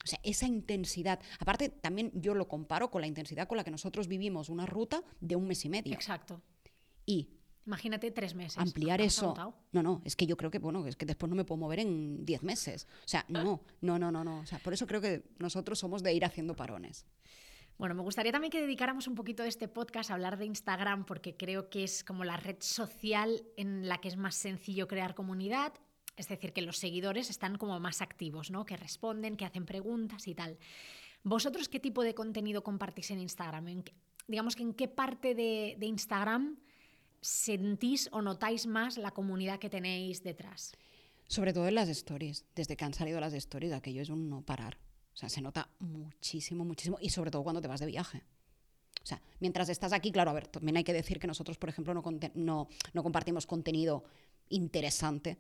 [0.05, 1.21] O sea, esa intensidad.
[1.39, 5.03] Aparte, también yo lo comparo con la intensidad con la que nosotros vivimos una ruta
[5.21, 5.95] de un mes y medio.
[5.95, 6.43] Exacto.
[7.07, 7.31] Y
[7.67, 8.59] Imagínate tres meses.
[8.59, 9.27] ampliar eso.
[9.27, 9.55] agotado.
[9.73, 11.79] No, no, es que yo creo que, bueno, es que después no me puedo mover
[11.81, 12.87] en 10 meses.
[13.05, 14.41] O sea, no, no, no, no, no.
[14.41, 17.07] O sea, por eso creo que nosotros somos de ir haciendo parones.
[17.79, 21.05] Bueno, me gustaría también que dedicáramos un poquito de este podcast a hablar de Instagram,
[21.07, 25.15] porque creo que es como la red social en la que es más sencillo crear
[25.15, 25.73] comunidad.
[26.17, 28.67] Es decir, que los seguidores están como más activos, ¿no?
[28.67, 30.59] Que responden, que hacen preguntas y tal.
[31.25, 33.69] ¿Vosotros qué tipo de contenido compartís en Instagram?
[33.69, 33.95] ¿En qué-
[34.29, 36.59] digamos que en qué parte de, de Instagram
[37.23, 40.73] sentís o notáis más la comunidad que tenéis detrás?
[41.27, 42.45] Sobre todo en las stories.
[42.55, 44.77] Desde que han salido las stories, aquello es un no parar.
[45.15, 46.99] O sea, se nota muchísimo, muchísimo.
[47.01, 48.23] Y sobre todo cuando te vas de viaje.
[49.03, 51.69] O sea, mientras estás aquí, claro, a ver, también hay que decir que nosotros, por
[51.69, 52.03] ejemplo, no,
[52.35, 54.05] no, no compartimos contenido
[54.49, 55.39] interesante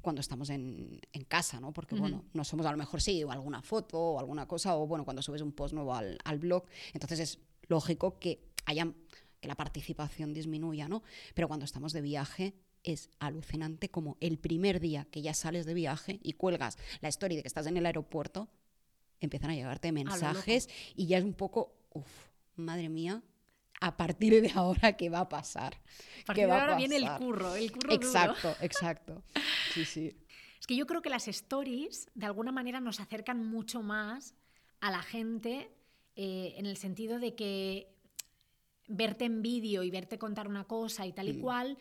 [0.00, 1.72] cuando estamos en, en casa, ¿no?
[1.72, 4.86] Porque, bueno, no somos a lo mejor sí, o alguna foto o alguna cosa, o
[4.86, 7.38] bueno, cuando subes un post nuevo al, al blog, entonces es
[7.68, 8.92] lógico que haya
[9.40, 11.02] que la participación disminuya, ¿no?
[11.34, 15.74] Pero cuando estamos de viaje es alucinante como el primer día que ya sales de
[15.74, 18.48] viaje y cuelgas la story de que estás en el aeropuerto,
[19.20, 23.22] empiezan a llegarte mensajes y ya es un poco, uff, madre mía,
[23.80, 25.74] a partir de ahora, ¿qué va a pasar?
[25.74, 28.06] A partir ¿Qué de va a ahora viene el curro, el curro duro.
[28.06, 29.22] Exacto, exacto.
[29.72, 30.16] Sí, sí.
[30.60, 34.34] Es que yo creo que las stories de alguna manera nos acercan mucho más
[34.80, 35.70] a la gente
[36.16, 37.94] eh, en el sentido de que
[38.88, 41.76] verte en vídeo y verte contar una cosa y tal y cual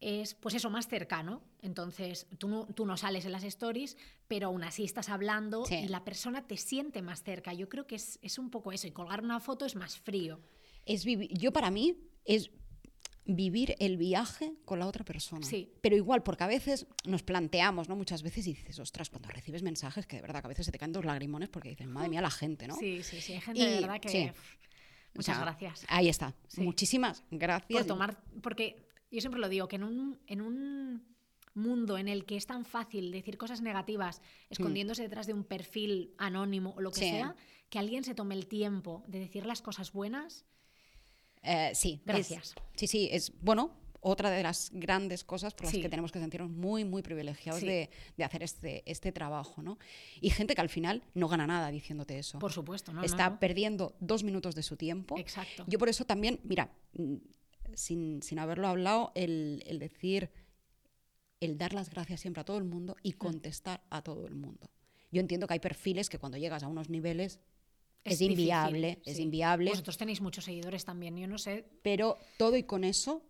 [0.00, 1.42] es pues eso más cercano.
[1.60, 3.96] Entonces tú no, tú no sales en las stories,
[4.26, 5.76] pero aún así estás hablando Sí.
[5.76, 7.52] y la persona te siente más cerca.
[7.52, 10.40] Yo creo que es, es un poco eso y colgar una foto es más frío.
[10.86, 12.50] Es yo para mí es
[13.24, 15.46] vivir el viaje con la otra persona.
[15.46, 15.70] Sí.
[15.80, 17.94] Pero igual, porque a veces nos planteamos, ¿no?
[17.94, 20.72] Muchas veces y dices, ostras, cuando recibes mensajes que de verdad que a veces se
[20.72, 22.74] te caen dos lagrimones porque dices, madre mía, la gente, ¿no?
[22.74, 23.34] Sí, sí, sí.
[23.34, 24.08] Hay gente Y- de verdad que...
[24.08, 24.30] sí.
[25.14, 25.84] Muchas O sea, gracias.
[25.88, 26.34] Ahí está.
[26.48, 26.62] Sí.
[26.62, 27.78] Muchísimas gracias.
[27.78, 31.04] por tomar, porque yo siempre lo digo, que en un, en un
[31.54, 36.14] mundo en el que es tan fácil decir cosas negativas escondiéndose detrás de un perfil
[36.16, 37.00] anónimo o lo que.
[37.00, 37.10] Sí.
[37.10, 37.36] sea,
[37.68, 40.44] que alguien se tome el tiempo de decir las cosas buenas,
[41.42, 41.94] Eh, sí.
[42.00, 42.54] es- Gracias.
[42.76, 43.72] sí, sí, es bueno.
[44.04, 45.80] Otra de las grandes cosas por las Sí.
[45.80, 47.66] que tenemos que sentirnos muy, muy privilegiados Sí.
[47.68, 49.78] de, de hacer este, este trabajo, ¿no?
[50.20, 52.38] Y gente que al final no gana nada diciéndote eso.
[52.40, 52.98] por supuesto, ¿no?
[53.00, 53.38] no, está no.
[53.38, 55.16] perdiendo dos minutos de su tiempo.
[55.18, 55.64] Exacto.
[55.68, 57.14] Yo por eso también, mira, mm,
[57.74, 60.30] sin, sin haberlo hablado, el, el decir,
[61.40, 63.00] el dar las gracias siempre a todo el mundo Mm.
[63.08, 64.68] y contestar a todo el mundo.
[65.10, 67.38] Yo entiendo que hay perfiles que cuando llegas a unos niveles
[68.04, 69.22] es, difícil, inviable, es sí.
[69.22, 71.64] inviable, Vosotros tenéis muchos seguidores también, yo no sé.
[71.82, 73.22] pero todo y con eso,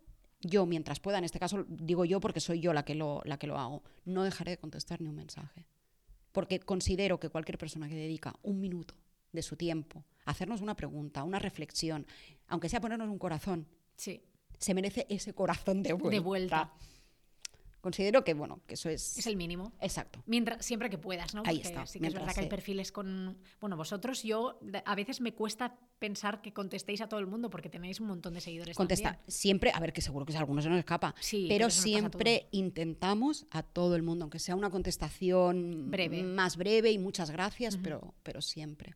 [0.43, 3.39] yo mientras pueda, en este caso digo yo porque soy yo la que lo, la
[3.39, 5.67] que lo hago, no dejaré de contestar ni un mensaje.
[6.33, 8.95] Porque considero que cualquier persona que dedica un minuto
[9.33, 12.07] de su tiempo a hacernos una pregunta, una reflexión,
[12.49, 14.23] aunque sea ponernos un corazón, Sí,
[14.59, 16.11] se merece ese corazón de vuelta.
[16.11, 16.73] de vuelta.
[17.83, 19.19] Considero que, bueno, que eso es...
[19.19, 19.73] Es el mínimo.
[19.81, 20.23] Exacto.
[20.27, 21.43] Mientras, siempre que puedas, ¿no?
[21.45, 23.37] Ahí Porque está, Sí que es verdad que hay perfiles con...
[23.61, 27.69] Bueno, vosotros, yo, a veces me cuesta pensar que contestéis a todo el mundo porque
[27.69, 29.31] tenéis un montón de seguidores Contesta también.
[29.31, 31.71] siempre, a ver, que seguro que si alguno se nos escapa, Sí, pero pero a
[31.71, 36.23] siempre intentamos a todo el mundo, aunque sea una contestación Breve.
[36.23, 38.95] más breve y muchas gracias, pero, pero siempre.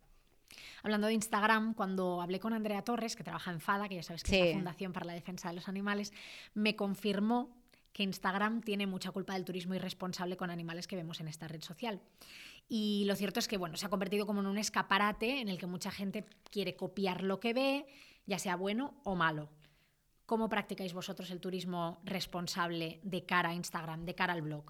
[0.83, 4.22] Hablando de Instagram, cuando hablé con Andrea Torres, que trabaja en FADA, que ya sabes
[4.22, 6.12] que es la Fundación para la Defensa de los Animales,
[6.55, 7.51] me confirmó
[7.96, 11.62] que Instagram tiene mucha culpa del turismo irresponsable con animales que vemos en esta red
[11.62, 12.02] social.
[12.68, 15.56] Y lo cierto es que bueno, se ha convertido como en un escaparate en el
[15.56, 17.87] que mucha gente quiere copiar lo que ve,
[18.26, 19.48] ya sea bueno o malo.
[20.26, 24.66] ¿Cómo practicáis vosotros el turismo responsable de cara a Instagram, de cara al blog?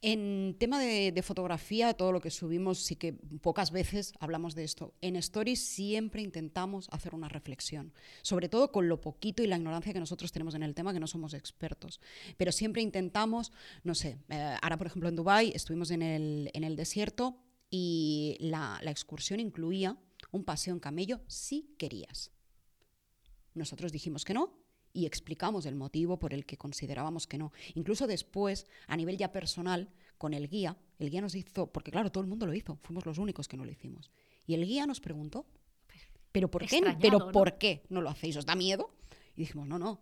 [0.00, 4.94] En tema de, fotografía, todo lo que subimos, sí que pocas veces hablamos de esto.
[5.00, 9.92] En Stories siempre intentamos hacer una reflexión, sobre todo con lo poquito y la ignorancia
[9.92, 12.00] que nosotros tenemos en el tema, que no somos expertos.
[12.36, 13.50] Pero siempre intentamos,
[13.82, 18.36] no sé, eh, ahora por ejemplo en Dubái estuvimos en el, en el desierto y
[18.38, 19.98] la excursión incluía
[20.30, 22.30] un paseo en camello si querías.
[23.54, 24.57] Nosotros dijimos que no
[24.98, 27.52] y explicamos el motivo por el que considerábamos que no.
[27.74, 32.10] Incluso después, a nivel ya personal, con el guía, el guía nos hizo, porque claro,
[32.10, 34.10] todo el mundo lo hizo, fuimos los únicos que no lo hicimos.
[34.44, 35.46] Y el guía nos preguntó,
[36.32, 37.30] ¿pero por qué, ¿pero ¿no?
[37.30, 38.36] por qué no lo hacéis?
[38.36, 38.90] ¿Os da miedo?
[39.36, 40.00] Y dijimos, no, no,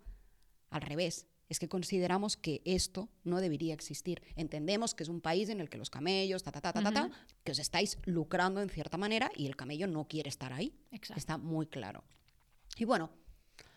[0.71, 1.27] al revés.
[1.51, 4.23] es que consideramos que esto no debería existir.
[4.35, 6.91] Entendemos que es un país en el que los camellos, ta, ta, ta, ta, ta,
[6.91, 7.11] ta,
[7.45, 10.73] que os estáis lucrando en cierta manera y el camello no quiere estar ahí.
[10.91, 11.19] Exacto.
[11.19, 12.03] Está muy claro.
[12.79, 13.11] Y bueno,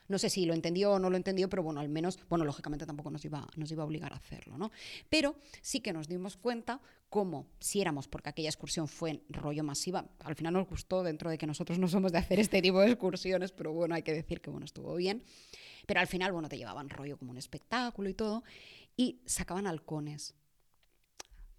[0.10, 2.86] no sé si lo entendió o no lo entendió, pero bueno, al menos, bueno, lógicamente
[2.86, 4.72] tampoco nos iba, nos iba a obligar a hacerlo, ¿no?
[5.10, 9.64] Pero sí que nos dimos cuenta cómo, si éramos, porque aquella excursión fue en rollo
[9.64, 12.82] masiva, al final nos gustó dentro de que nosotros no somos de hacer este tipo
[12.82, 15.24] de excursiones, pero bueno, hay que decir que bueno, estuvo bien.
[15.86, 18.44] Pero al final, bueno, te llevaban rollo como un espectáculo y todo,
[18.98, 20.36] y sacaban halcones.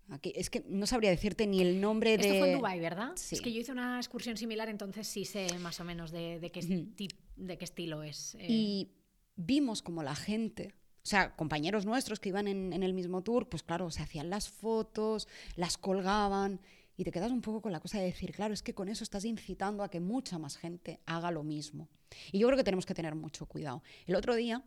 [0.09, 2.25] Aquí, es que no sabría decirte ni el nombre de...
[2.27, 3.13] Esto fue en Dubái, ¿verdad?
[3.15, 3.37] Sí.
[3.37, 6.51] Es que yo hice una excursión similar, entonces sí sé más o menos de, de
[6.51, 8.35] qué, esti- de qué estilo es.
[8.37, 8.47] eh.
[8.49, 8.91] Y
[9.37, 13.63] vimos como la gente, o sea, compañeros nuestros que iban en, el mismo tour, pues
[13.63, 16.61] claro, se hacían las fotos, las colgaban
[16.97, 19.05] y te quedas un poco con la cosa de decir, claro, es que con eso
[19.05, 21.89] estás incitando a que mucha más gente haga lo mismo.
[22.33, 23.83] Y yo creo que tenemos que tener mucho cuidado.
[24.07, 24.63] El otro día,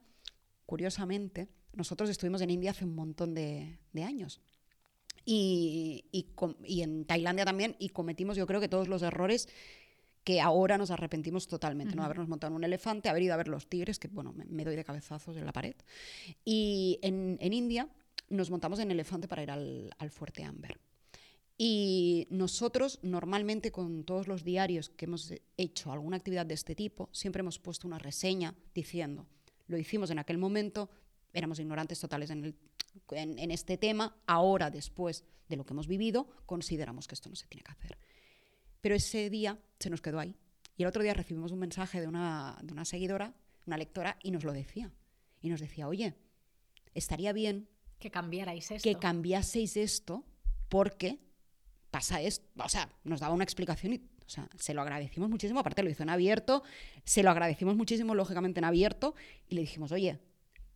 [0.65, 4.41] curiosamente, nosotros estuvimos en India hace un montón de, años.
[5.25, 6.05] Y,
[6.65, 9.47] y en Tailandia también, y cometimos yo creo que todos los errores
[10.23, 12.03] que ahora nos arrepentimos totalmente, ¿no?
[12.03, 14.63] Habernos montado en un elefante, haber ido a ver los tigres, que bueno, me, me
[14.63, 15.75] doy de cabezazos en la pared.
[16.45, 17.89] Y en, en India
[18.29, 20.79] nos montamos en elefante para ir al, al Fuerte Amber.
[21.57, 27.09] Y nosotros normalmente con todos los diarios que hemos hecho alguna actividad de este tipo,
[27.11, 29.27] siempre hemos puesto una reseña diciendo,
[29.67, 30.89] lo hicimos en aquel momento,
[31.31, 32.55] éramos ignorantes totales en, el-
[33.11, 37.35] en- en este tema, ahora después de lo que hemos vivido, consideramos que esto no
[37.35, 37.97] se tiene que hacer.
[38.83, 40.35] Pero ese día se nos quedó ahí.
[40.75, 43.33] Y el otro día recibimos un mensaje de una, de una seguidora,
[43.65, 44.91] una lectora, y nos lo decía.
[45.39, 46.15] Y nos decía, oye,
[46.93, 48.83] estaría bien que cambiarais esto.
[48.83, 50.25] que cambiaseis esto
[50.67, 51.17] porque
[51.91, 52.45] pasa esto.
[52.61, 55.61] O sea, nos daba una explicación y o sea, se lo agradecimos muchísimo.
[55.61, 56.63] Aparte lo hizo en abierto,
[57.05, 59.15] se lo agradecimos muchísimo, lógicamente, en abierto.
[59.47, 60.19] Y le dijimos, oye,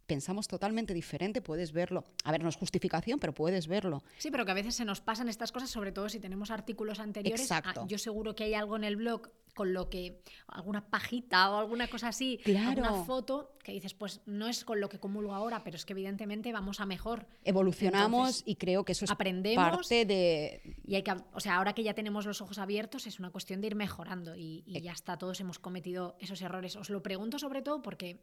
[0.07, 2.05] pensamos totalmente diferente, puedes verlo.
[2.23, 4.03] A ver, no es justificación, pero puedes verlo.
[4.17, 6.99] Sí, pero que a veces se nos pasan estas cosas, sobre todo si tenemos artículos
[6.99, 7.41] anteriores.
[7.41, 7.81] Exacto.
[7.83, 11.57] Ah, yo seguro que hay algo en el blog con lo que alguna pajita o
[11.59, 12.69] alguna cosa así, Claro.
[12.69, 15.93] alguna foto que dices, pues no es con lo que comulgo ahora, pero es que
[15.93, 17.25] evidentemente vamos a mejor.
[17.43, 21.57] Evolucionamos Entonces, y creo que eso es aprendemos parte de, Y hay que, o sea,
[21.57, 24.79] ahora que ya tenemos los ojos abiertos, es una cuestión de ir mejorando y, y
[24.79, 26.75] ya está, todos hemos cometido esos errores.
[26.75, 28.21] Os lo pregunto sobre todo porque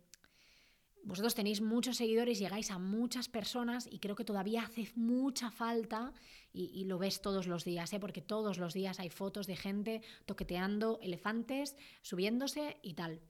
[1.04, 6.12] vosotros tenéis muchos seguidores, llegáis a muchas personas y creo que todavía hace mucha falta
[6.52, 8.00] y, y lo ves todos los días, ¿eh?
[8.00, 13.20] porque todos los días hay fotos de gente toqueteando elefantes, subiéndose y tal.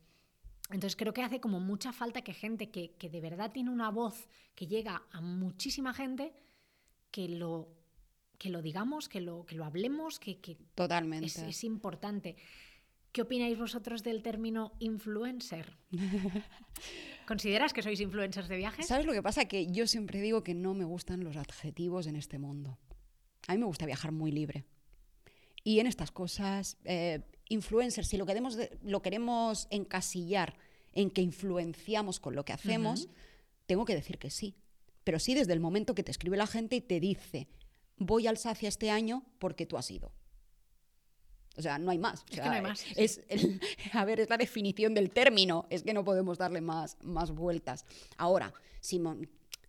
[0.70, 3.90] Entonces creo que hace como mucha falta que gente que, que de verdad tiene una
[3.90, 6.32] voz que llega a muchísima gente,
[7.10, 7.68] que lo,
[8.38, 11.26] que lo digamos, que lo, que lo hablemos, que, que totalmente.
[11.26, 12.36] es, es importante.
[13.14, 15.78] ¿Qué opináis vosotros del término influencer?
[17.28, 18.88] ¿Consideras que sois influencers de viajes?
[18.88, 19.44] ¿Sabes lo que pasa?
[19.44, 22.76] Que yo siempre digo que no me gustan los adjetivos en este mundo.
[23.46, 24.64] A mí me gusta viajar muy libre.
[25.62, 30.58] Y en estas cosas, eh, influencers, si lo queremos, lo queremos encasillar
[30.92, 33.08] en que influenciamos con lo que hacemos,
[33.66, 34.56] tengo que decir que sí.
[35.04, 37.46] Pero sí desde el momento que te escribe la gente y te dice,
[37.96, 40.10] voy a Alsacia este año porque tú has ido.
[41.56, 42.22] O sea, no hay más.
[42.22, 43.60] O Es que no hay más, es el-
[43.92, 45.66] a ver, es la definición del término.
[45.70, 47.84] Es que no podemos darle más, más vueltas.
[48.16, 49.16] Ahora, si mo-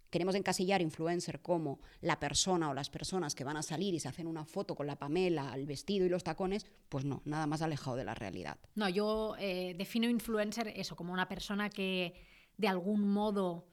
[0.09, 4.07] queremos encasillar influencer como la persona o las personas que van a salir y se
[4.07, 7.61] hacen una foto con la Pamela, el vestido y los tacones, pues no, nada más
[7.61, 8.57] alejado de la realidad.
[8.75, 12.13] No, yo eh, defino influencer eso, como una persona que
[12.57, 13.67] de algún modo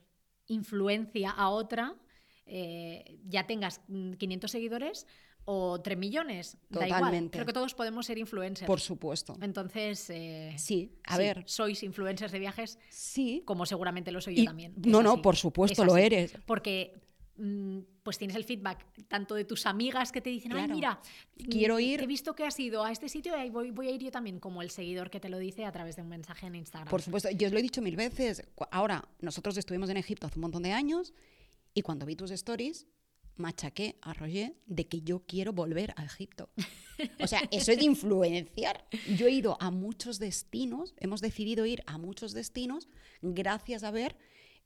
[0.49, 1.95] influencia a otra,
[2.47, 5.07] eh, ya tengas mm, 500 seguidores
[5.45, 7.01] o 3 millones, da igual.
[7.01, 7.37] Totalmente.
[7.37, 8.67] Creo que todos podemos ser influencers.
[8.67, 9.37] Por supuesto.
[9.41, 11.43] Entonces, eh, Sí, a sí, ver.
[11.47, 13.43] sois influencers de viajes, Sí.
[13.45, 14.73] como seguramente lo soy yo Y- también.
[14.77, 16.35] no, Es no, así, por supuesto es lo eres.
[16.47, 17.01] Porque
[17.37, 21.01] mm, pues tienes el feedback tanto de tus amigas que te dicen, ay, mira,
[21.51, 22.03] Quiero mm, ir".
[22.03, 24.11] He visto que has ido a este sitio y ahí voy, voy a ir yo
[24.11, 26.89] también, como el seguidor que te lo dice a través de un mensaje en Instagram.
[26.91, 28.43] Por supuesto, yo os lo he dicho mil veces.
[28.71, 31.15] Ahora, nosotros estuvimos en Egipto hace un montón de años
[31.75, 32.87] y cuando vi tus stories,
[33.37, 36.51] machaqué a Roger de que yo quiero volver a Egipto.
[37.21, 38.87] O sea, eso es de influenciar.
[39.17, 42.89] Yo he ido a muchos destinos, hemos decidido ir a muchos destinos
[43.23, 44.17] gracias a ver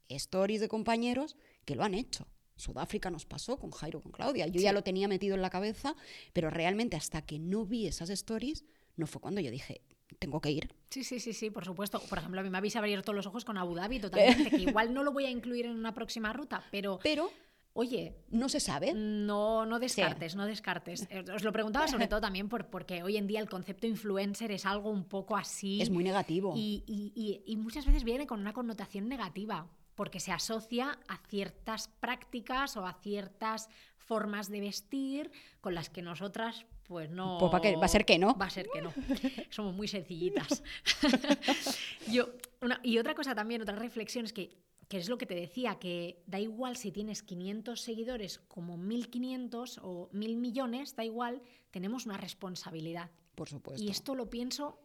[0.08, 2.26] stories de compañeros que lo han hecho.
[2.56, 4.46] Sudáfrica nos pasó con Jairo, con Claudia.
[4.46, 5.94] Yo ya lo tenía metido en la cabeza,
[6.32, 8.64] pero realmente hasta que no vi esas stories,
[8.96, 9.82] no fue cuando yo dije,
[10.18, 10.74] tengo que ir.
[10.90, 12.00] Sí, sí, sí, sí, por supuesto.
[12.00, 14.94] Por ejemplo, a mí me habéis abierto los ojos con Abu Dhabi totalmente, que igual
[14.94, 17.30] no lo voy a incluir en una próxima ruta, pero, Pero
[17.76, 18.92] oye, no se sabe.
[18.94, 21.06] no, no descartes, no descartes.
[21.10, 24.50] Eh, Os lo preguntaba sobre todo también por, porque hoy en día el concepto influencer
[24.50, 25.80] es algo un poco así.
[25.80, 26.54] Es muy negativo.
[26.56, 29.68] Y, y- y- y muchas veces viene con una connotación negativa.
[29.94, 35.30] porque se asocia a ciertas prácticas o a ciertas formas de vestir
[35.62, 37.38] con las que nosotras pues no...
[37.40, 38.36] Pues que, va a ser que no.
[38.36, 38.92] Va a ser que no.
[39.50, 40.62] Somos muy sencillitas.
[42.10, 42.28] Yo,
[42.60, 44.50] una- y otra cosa también, otra reflexión es que,
[44.88, 49.80] que es lo que te decía, que da igual si tienes 500 seguidores como 1500
[49.82, 53.10] o 1000 millones, da igual, tenemos una responsabilidad.
[53.34, 53.82] Por supuesto.
[53.82, 54.80] Y esto lo pienso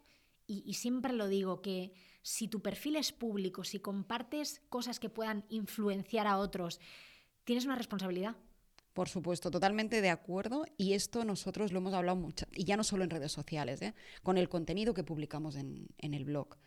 [0.47, 5.09] y, y siempre lo digo, que si tu perfil es público, si compartes cosas que
[5.09, 6.79] puedan influenciar a otros,
[7.43, 8.35] tienes una responsabilidad.
[8.93, 10.65] Por supuesto, totalmente de acuerdo.
[10.77, 13.93] Y esto nosotros lo hemos hablado mucho, y ya no solo en redes sociales, ¿eh?
[14.23, 16.57] con el contenido que publicamos en, en el blog.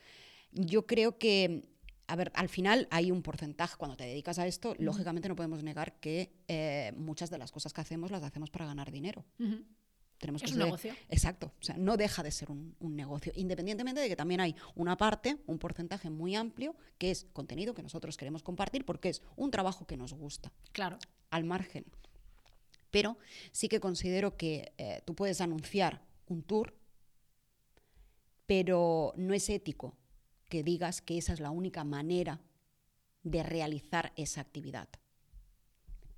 [0.52, 1.64] Yo creo que,
[2.06, 5.62] a ver, al final hay un porcentaje, cuando te dedicas a esto, lógicamente no podemos
[5.62, 9.24] negar que eh, muchas de las cosas que hacemos las hacemos para ganar dinero.
[10.18, 10.94] Tenemos Es que un ser- negocio.
[11.08, 14.54] Exacto, o sea, no deja de ser un, un negocio, independientemente de que también hay
[14.74, 19.22] una parte, un porcentaje muy amplio, que es contenido que nosotros queremos compartir porque es
[19.36, 20.98] un trabajo que nos gusta Claro.
[21.30, 21.84] al margen.
[22.90, 23.18] Pero
[23.50, 26.74] sí que considero que eh, tú puedes anunciar un tour,
[28.46, 29.96] pero no es ético
[30.54, 32.40] que digas que esa es la única manera
[33.24, 34.88] de realizar esa actividad.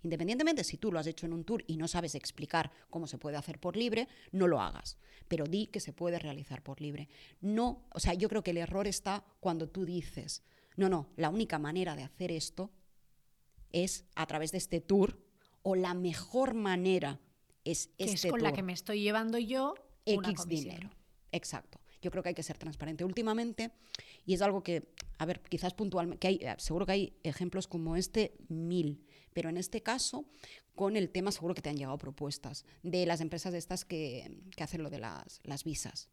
[0.02, 3.16] Independientemente si tú lo has hecho en un tour y no sabes explicar cómo se
[3.16, 7.08] puede hacer por libre, no lo hagas, pero di que se puede realizar por libre.
[7.40, 10.42] No, o sea, yo creo que el error está cuando tú dices,
[10.76, 12.70] no, no, la única manera de hacer esto
[13.72, 15.18] es a través de este tour
[15.62, 17.20] o la mejor manera
[17.64, 19.72] es Que este es con la que me estoy llevando yo
[20.04, 20.90] X dinero.
[21.32, 21.80] Exacto.
[22.06, 23.72] Yo creo que hay que ser transparente últimamente
[24.24, 27.96] y es algo que, a ver, quizás puntualmente, que hay, seguro que hay ejemplos como
[27.96, 30.24] este mil, pero en este caso,
[30.76, 34.62] con el tema seguro que te han llegado propuestas de las empresas estas que, que
[34.62, 36.08] hacen lo de las, las visas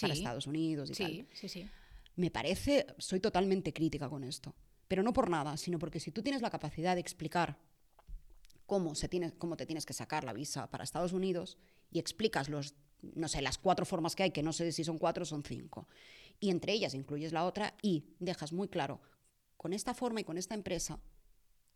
[0.00, 0.20] para Sí.
[0.20, 1.12] Estados Unidos y tal.
[1.12, 1.68] Sí, sí, sí.
[2.16, 4.54] Me parece, soy totalmente crítica con esto,
[4.88, 7.58] pero no por nada, sino porque si tú tienes la capacidad de explicar
[8.64, 11.58] cómo, se tiene, cómo te tienes que sacar la visa para Estados Unidos
[11.90, 14.98] y explicas los, no sé, las cuatro formas que hay, que no sé si son
[14.98, 15.88] cuatro o son cinco,
[16.40, 19.00] y entre ellas incluyes la otra y dejas muy claro,
[19.56, 21.00] con esta forma y con esta empresa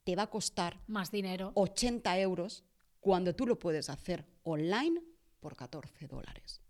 [0.04, 1.52] te va a costar Más dinero.
[1.54, 2.64] 80 euros
[3.00, 5.02] cuando tú lo puedes hacer online
[5.40, 6.60] por 14 dólares.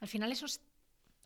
[0.00, 0.60] Al final eso es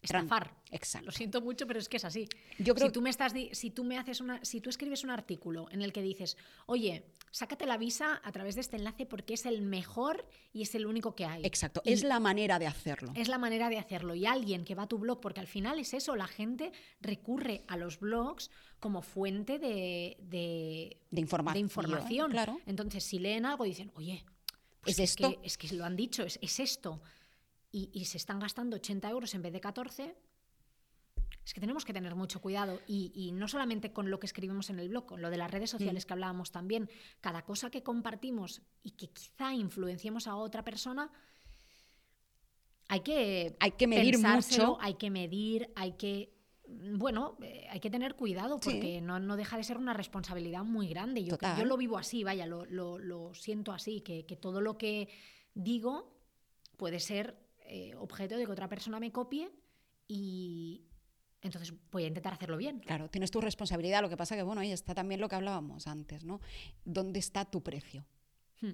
[0.02, 0.54] estafar.
[0.70, 1.06] Exacto.
[1.06, 2.28] Lo siento mucho, pero es que es así.
[2.58, 5.10] Yo creo- si tú me estás si tú me haces una si tú escribes un
[5.10, 6.36] artículo en el que dices,
[6.66, 10.74] "Oye, sácate la visa a través de este enlace porque es el mejor y es
[10.74, 13.12] el único que hay." Exacto, Y es la manera de hacerlo.
[13.16, 14.14] es la manera de hacerlo.
[14.14, 17.64] Y alguien que va a tu blog, porque al final es eso, la gente recurre
[17.68, 22.30] a los blogs como fuente de, de, De información, de información.
[22.30, 22.60] claro.
[22.66, 24.24] Entonces, si leen algo, dicen, oye,
[24.80, 25.30] pues ¿Es esto?
[25.30, 27.02] Que, es que lo han dicho, es, es esto.
[27.72, 30.16] Y, y se están gastando 80 euros en vez de 14.
[31.44, 34.70] Es que tenemos que tener mucho cuidado y, y no solamente con lo que escribimos
[34.70, 36.88] en el blog, con lo de las redes sociales que hablábamos también.
[37.20, 41.10] Cada cosa que compartimos y que quizá influenciemos a otra persona,
[42.88, 44.78] hay que, Hay que medir mucho.
[44.80, 46.34] hay que medir, hay que.
[46.66, 48.70] Bueno, eh, hay que tener cuidado Sí.
[48.70, 51.24] porque no, no deja de ser una responsabilidad muy grande.
[51.24, 54.76] Yo, yo lo vivo así, vaya, lo, lo- lo siento así, que, que todo lo
[54.78, 55.08] que
[55.54, 56.16] digo
[56.76, 57.36] puede ser
[57.72, 59.48] eh, objeto de que otra persona me copie
[60.08, 60.82] y
[61.40, 62.80] entonces voy a intentar hacerlo bien.
[62.80, 64.02] Claro, tienes tu responsabilidad.
[64.02, 66.40] Lo que pasa que, bueno, ahí está también lo que hablábamos antes, ¿no?
[66.84, 68.04] ¿Dónde está tu precio?
[68.60, 68.72] Hmm.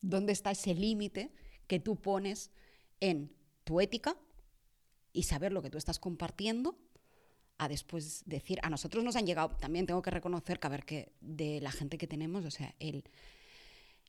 [0.00, 1.34] ¿Dónde está ese límite
[1.66, 2.50] que tú pones
[3.00, 3.30] en
[3.64, 4.16] tu ética
[5.12, 6.78] y saber lo que tú estás compartiendo?
[7.58, 10.86] A después decir, a nosotros nos han llegado, también tengo que reconocer que, a ver,
[10.86, 13.04] que de la gente que tenemos, o sea, el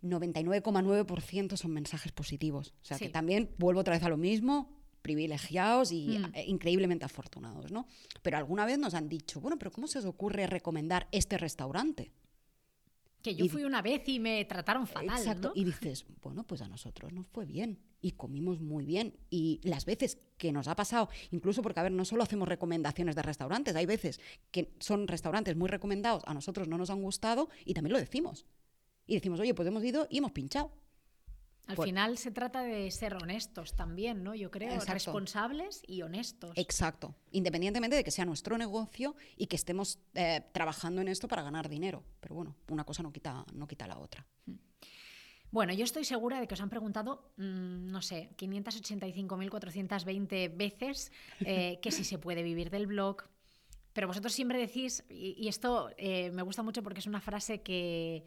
[0.01, 2.73] 99,9% son mensajes positivos.
[2.81, 3.05] O sea, Sí.
[3.05, 6.33] que también vuelvo otra vez a lo mismo, privilegiados y Mm.
[6.47, 7.87] increíblemente afortunados, ¿no?
[8.21, 12.11] Pero alguna vez nos han dicho, bueno, pero ¿cómo se os ocurre recomendar este restaurante?
[13.21, 15.17] Que yo Y- fui una vez y me trataron fatal.
[15.17, 15.49] Exacto.
[15.49, 15.53] ¿no?
[15.55, 19.17] Y dices, bueno, pues a nosotros nos fue bien y comimos muy bien.
[19.29, 23.15] Y las veces que nos ha pasado, incluso porque, a ver, no solo hacemos recomendaciones
[23.17, 24.21] de restaurantes, hay veces
[24.51, 28.45] que son restaurantes muy recomendados, a nosotros no nos han gustado y también lo decimos.
[29.09, 30.71] Y decimos, oye, pues hemos ido y hemos pinchado.
[31.65, 34.35] Al Pues- final se trata de ser honestos también, ¿no?
[34.35, 34.93] Yo creo, Exacto.
[34.93, 36.51] responsables y honestos.
[36.55, 37.15] Exacto.
[37.31, 41.69] Independientemente de que sea nuestro negocio y que estemos eh, trabajando en esto para ganar
[41.69, 42.03] dinero.
[42.19, 44.27] Pero bueno, una cosa no quita, no quita la otra.
[45.51, 51.39] Bueno, yo estoy segura de que os han preguntado, mm, no sé, 585.420 veces eh,
[51.81, 53.23] que si se puede vivir del blog.
[53.93, 57.61] Pero vosotros siempre decís, y, y esto eh, me gusta mucho porque es una frase
[57.63, 58.23] que,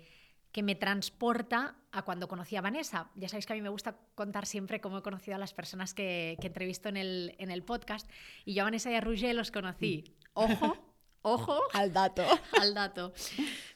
[0.53, 3.11] que me transporta a cuando conocí a Vanessa.
[3.17, 5.95] Ya sabéis que a mí me gusta contar siempre cómo he conocido a las personas
[5.95, 8.09] que, que entrevisto en el, en el podcast.
[8.45, 10.05] Y yo a Vanessa y a Roger los conocí.
[10.35, 10.77] Ojo,
[11.25, 12.25] Ojo Al dato.
[12.61, 13.13] al dato.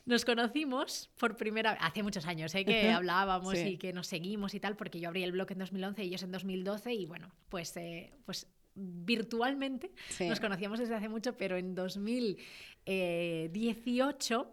[0.05, 2.65] Nos conocimos por primera vez, hace muchos años, ¿eh?
[2.65, 3.69] que hablábamos Sí.
[3.69, 6.25] y que nos seguimos y tal, porque yo abrí el blog en 2011 y ellos
[6.25, 10.29] en 2012 y bueno, pues, eh, pues virtualmente Sí.
[10.29, 14.53] nos conocíamos desde hace mucho, pero en 2018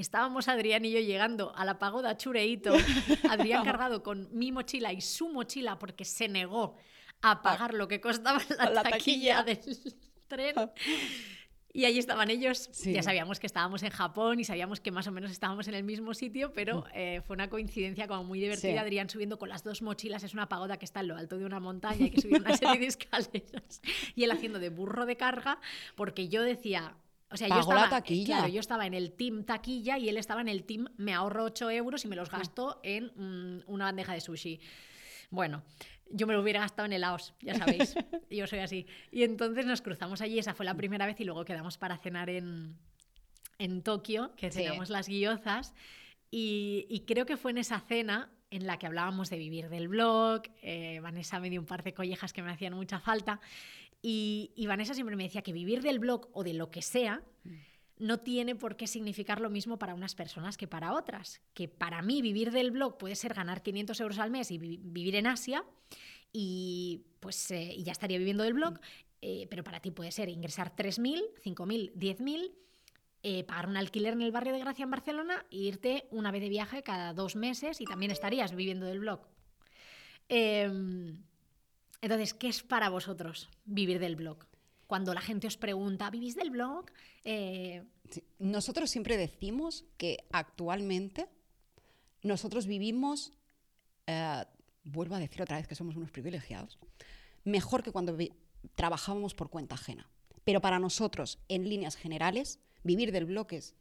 [0.00, 2.72] estábamos Adrián y yo llegando a la pagoda Chureito,
[3.30, 6.76] Adrián cargado con mi mochila y su mochila porque se negó
[7.20, 9.44] a pagar lo que costaba la, La taquilla, taquilla.
[9.44, 9.94] del
[10.28, 10.54] tren.
[11.74, 12.68] Y allí estaban ellos.
[12.72, 12.92] Sí.
[12.92, 15.84] Ya sabíamos que estábamos en Japón y sabíamos que más o menos estábamos en el
[15.84, 18.72] mismo sitio, pero eh, fue una coincidencia como muy divertida.
[18.72, 18.78] Sí.
[18.78, 20.22] Adrián subiendo con las dos mochilas.
[20.22, 22.56] Es una pagoda que está en lo alto de una montaña, hay que subir una
[22.56, 23.80] serie de escaleras.
[24.14, 25.60] Y él haciendo de burro de carga,
[25.94, 26.94] porque yo decía.
[27.32, 28.36] O sea, yo Pagó estaba, taquilla.
[28.38, 31.44] claro, yo estaba en el team taquilla y él estaba en el team me ahorro
[31.44, 34.60] 8 euros y me los gasto en mm, una bandeja de sushi.
[35.30, 35.62] Bueno,
[36.10, 37.94] yo me lo hubiera gastado en helados, ya sabéis.
[38.30, 38.86] yo soy así.
[39.10, 42.28] Y entonces nos cruzamos allí, esa fue la primera vez y luego quedamos para cenar
[42.28, 42.76] en,
[43.58, 44.58] en Tokio, que Sí.
[44.64, 45.74] cenamos las guiozas.
[46.30, 49.88] Y, y creo que fue en esa cena en la que hablábamos de vivir del
[49.88, 50.42] blog.
[50.60, 53.40] eh, Vanessa me dio un par de collejas que me hacían mucha falta.
[54.02, 57.22] Y, y Vanessa siempre me decía que vivir del blog o de lo que sea
[57.98, 61.40] no tiene por qué significar lo mismo para unas personas que para otras.
[61.54, 64.80] Que para mí vivir del blog puede ser ganar 500 euros al mes y vi-
[64.82, 65.64] vivir en Asia
[66.32, 68.80] y pues eh, ya estaría viviendo del blog,
[69.20, 72.50] eh, pero para ti puede ser ingresar 3.000, 5.000, 10.000,
[73.22, 76.40] eh, pagar un alquiler en el barrio de Gracia en Barcelona e irte una vez
[76.42, 79.20] de viaje cada dos meses y también estarías viviendo del blog.
[80.28, 81.22] Em,
[82.02, 84.44] entonces, ¿qué es para vosotros vivir del blog?
[84.86, 86.86] Cuando la gente os pregunta, ¿vivís del blog?
[87.24, 87.82] Eh,
[88.38, 91.28] Nosotros siempre decimos que actualmente
[92.22, 93.32] nosotros vivimos,
[94.06, 94.44] eh,
[94.84, 96.78] vuelvo a decir otra vez que somos unos privilegiados,
[97.44, 98.16] mejor que cuando
[98.74, 100.10] trabajábamos por cuenta ajena.
[100.44, 103.74] Pero para nosotros, en líneas generales, vivir del blog es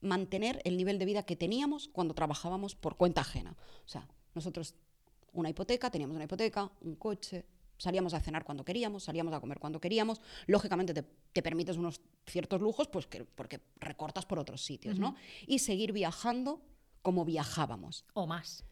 [0.00, 3.56] mantener el nivel de vida que teníamos cuando trabajábamos por cuenta ajena.
[3.84, 4.76] O sea, nosotros
[5.32, 7.44] una hipoteca, teníamos una hipoteca, un coche,
[7.78, 10.20] salíamos a cenar cuando queríamos, salíamos a comer cuando queríamos.
[10.46, 15.14] Lógicamente te, te permites unos ciertos lujos pues que, porque recortas por otros sitios, ¿no?
[15.46, 16.60] Y seguir viajando
[17.02, 18.04] como viajábamos.
[18.14, 18.64] o más.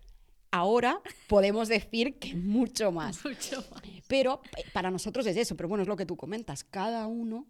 [0.51, 3.25] Ahora podemos decir que mucho más.
[3.25, 3.83] Mucho más.
[4.09, 6.65] Pero eh, para nosotros es eso, pero bueno, es lo que tú comentas.
[6.65, 7.47] Cada uno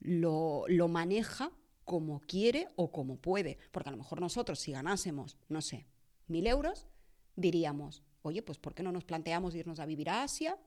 [0.00, 1.50] lo, lo maneja
[1.84, 3.58] como quiere o como puede.
[3.72, 5.86] Porque a lo mejor nosotros, si ganásemos, no sé,
[6.28, 6.86] mil euros,
[7.40, 10.58] diríamos, oye, pues ¿por qué no nos planteamos irnos a vivir a Asia?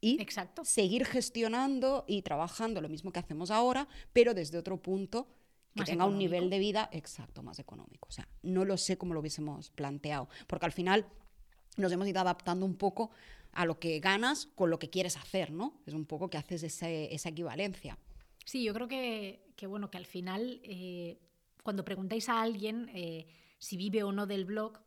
[0.00, 0.64] Y Exacto.
[0.64, 5.28] seguir gestionando y trabajando lo mismo que hacemos ahora, pero desde otro punto
[5.74, 8.08] que Más tenga un nivel de vida exacto, más económico.
[8.08, 11.06] O sea, no lo sé cómo lo hubiésemos planteado, porque al final
[11.76, 13.10] nos hemos ido adaptando un poco
[13.52, 15.80] a lo que ganas con lo que quieres hacer, ¿no?
[15.86, 17.96] Es un poco que haces ese- esa equivalencia.
[18.44, 21.20] Sí, yo creo que, que, bueno, que al final, eh,
[21.62, 23.26] cuando preguntáis a alguien eh,
[23.58, 24.80] si vive o no del blog,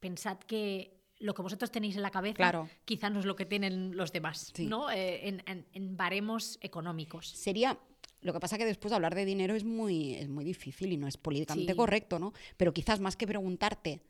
[0.00, 2.68] pensad que lo que vosotros tenéis en la cabeza Claro.
[2.86, 4.66] quizá no es lo que tienen los demás, Sí.
[4.66, 4.90] ¿no?
[4.90, 7.28] Eh, en, en- en baremos económicos.
[7.28, 7.78] Sería,
[8.22, 11.06] lo que pasa que después hablar de dinero es muy, es muy difícil y no
[11.06, 11.76] es políticamente Sí.
[11.76, 12.32] correcto, ¿no?
[12.56, 14.00] Pero quizás más que preguntarte,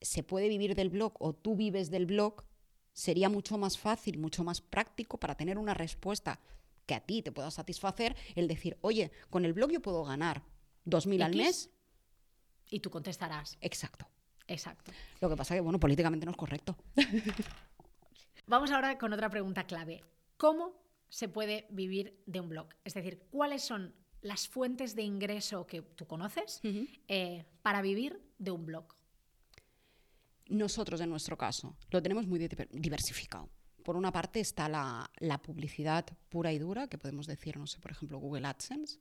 [0.00, 2.44] ¿se puede vivir del blog o tú vives del blog?
[2.92, 6.40] Sería mucho más fácil, mucho más práctico para tener una respuesta
[6.86, 10.42] que a ti te pueda satisfacer el decir, oye, con el blog yo puedo ganar
[10.84, 11.70] 2.000 al mes.
[12.68, 14.06] Y tú contestarás, Exacto.
[14.52, 14.92] Exacto.
[15.20, 16.76] Lo que pasa que, bueno, políticamente no es correcto.
[18.46, 20.02] Vamos ahora con otra pregunta clave.
[20.36, 20.74] ¿Cómo
[21.08, 22.68] se puede vivir de un blog?
[22.84, 26.60] Es decir, ¿cuáles son las fuentes de ingreso que tú conoces
[27.08, 28.86] eh, para vivir de un blog?
[30.48, 33.48] Nosotros, en nuestro caso, lo tenemos muy diver- diversificado.
[33.82, 37.78] Por una parte está la, la publicidad pura y dura, que podemos decir, no sé,
[37.80, 38.98] por ejemplo, Google AdSense,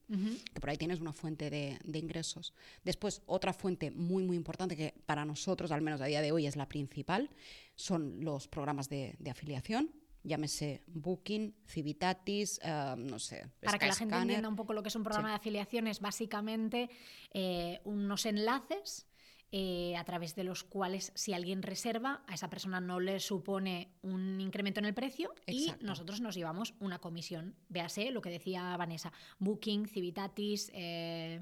[0.54, 2.54] que por ahí tienes una fuente de, de ingresos.
[2.84, 6.48] Después, otra fuente muy, muy importante, que para nosotros, al menos a día de hoy,
[6.48, 7.30] es la principal,
[7.76, 9.92] son los programas de, de afiliación,
[10.24, 13.48] llámese Booking, Civitatis, eh, no sé.
[13.62, 15.32] Para que la gente entienda un poco lo que es un programa Sí.
[15.32, 16.90] de afiliación, es básicamente
[17.34, 19.06] eh, unos enlaces
[19.52, 23.92] eh, a través de los cuales si alguien reserva, a esa persona no le supone
[24.04, 27.56] un incremento en el precio y nosotros nos llevamos una comisión.
[27.68, 30.70] Véase lo que decía Vanessa, Booking, Civitatis...
[30.74, 31.42] eh,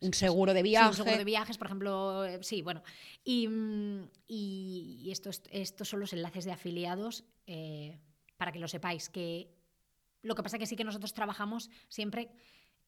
[0.00, 0.88] Un seguro de Sí, viaje.
[0.90, 2.82] un seguro de viajes, por ejemplo, eh, sí, bueno.
[3.24, 7.98] Y, mm, y- y estos, estos son los enlaces de afiliados eh,
[8.36, 9.08] para que lo sepáis.
[9.08, 9.50] Que
[10.22, 12.28] lo que pasa que sí que nosotros trabajamos siempre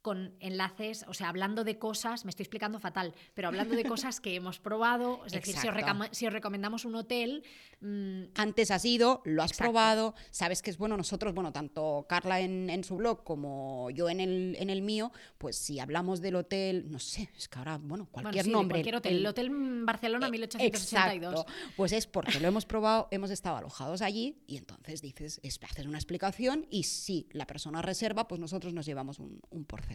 [0.03, 4.21] con enlaces, o sea, hablando de cosas, me estoy explicando fatal, pero hablando de cosas
[4.21, 5.75] que hemos probado, es decir, si os,
[6.13, 7.45] si os recomendamos un hotel,
[7.81, 9.71] mm, Antes has ido, lo has Exacto.
[9.73, 10.97] probado, sabes que es bueno.
[10.97, 15.13] Nosotros, bueno, tanto Carla en, en su blog como yo en el, en el mío,
[15.39, 18.57] pues si hablamos del hotel, no sé, es que ahora, bueno, bueno, cualquier sí, de
[18.57, 18.77] nombre.
[18.77, 19.51] cualquier hotel, el Hotel
[19.85, 21.35] Barcelona Eh, 1882.
[21.41, 21.53] Exacto.
[21.77, 25.87] Pues es porque lo hemos probado, hemos estado alojados allí y entonces dices, es- haces
[25.87, 29.90] una explicación y si la persona reserva, pues nosotros nos llevamos un, un porcentaje.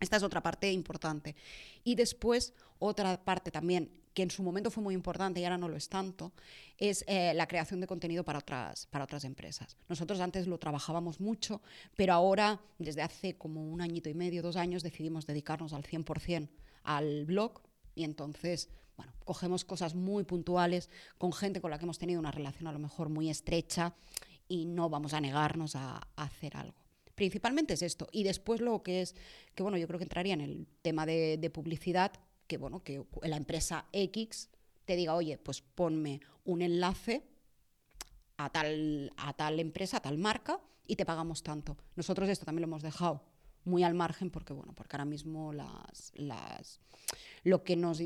[0.00, 1.34] Esta es otra parte importante.
[1.82, 5.68] Y después, otra parte también, que en su momento fue muy importante y ahora no
[5.68, 6.32] lo es tanto,
[6.78, 9.76] es eh, la creación de contenido para otras, para otras empresas.
[9.88, 11.62] Nosotros antes lo trabajábamos mucho,
[11.96, 16.48] pero ahora, desde hace como un añito y medio, dos años, decidimos dedicarnos al 100%
[16.84, 17.62] al blog
[17.94, 22.30] y entonces, bueno, cogemos cosas muy puntuales con gente con la que hemos tenido una
[22.30, 23.94] relación a lo mejor muy estrecha
[24.46, 26.83] y no vamos a negarnos a, a hacer algo.
[27.14, 28.08] Principalmente es esto.
[28.12, 29.14] Y después lo que es,
[29.54, 32.12] que bueno, yo creo que entraría en el tema de, publicidad,
[32.46, 34.50] que bueno, que la empresa X
[34.84, 37.22] te diga, oye, pues ponme un enlace
[38.36, 41.76] a tal, a tal empresa, a tal marca, y te pagamos tanto.
[41.96, 43.22] Nosotros esto también lo hemos dejado
[43.64, 46.80] muy al margen porque, bueno, porque ahora mismo las, las,
[47.42, 48.02] lo, que nos,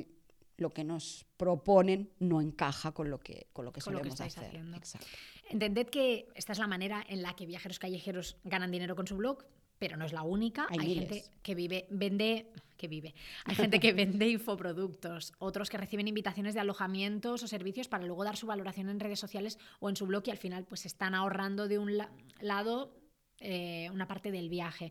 [0.59, 4.11] lo que nos proponen no encaja con lo que, con lo que Con lo que
[4.11, 4.45] solemos hacer.
[4.45, 4.77] haciendo.
[4.77, 5.07] Exacto.
[5.49, 9.17] Entended que esta es la manera en la que viajeros callejeros ganan dinero con su
[9.17, 9.45] blog,
[9.79, 10.67] pero no es la única.
[10.69, 13.15] Hay Hay, gente que vive, vende, que vive.
[13.45, 18.25] Hay gente que vende infoproductos, otros que reciben invitaciones de alojamientos o servicios para luego
[18.25, 21.15] dar su valoración en redes sociales o en su blog y al final pues están
[21.15, 22.93] ahorrando de un la- lado
[23.39, 24.91] eh, una parte del viaje.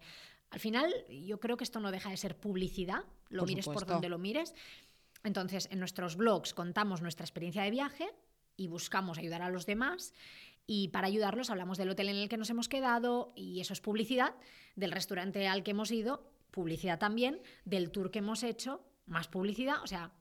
[0.49, 3.73] Al final, yo creo que esto no deja de ser publicidad, lo Por mires por
[3.73, 3.93] supuesto.
[3.95, 4.55] donde lo mires.
[5.23, 8.09] Entonces, en nuestros blogs contamos nuestra experiencia de viaje
[8.55, 10.13] y buscamos ayudar a los demás.
[10.65, 13.81] Y para ayudarlos hablamos del hotel en el que nos hemos quedado y eso es
[13.81, 14.35] publicidad,
[14.75, 19.81] del restaurante al que hemos ido, publicidad también, del tour que hemos hecho, más publicidad.
[19.83, 20.11] O sea,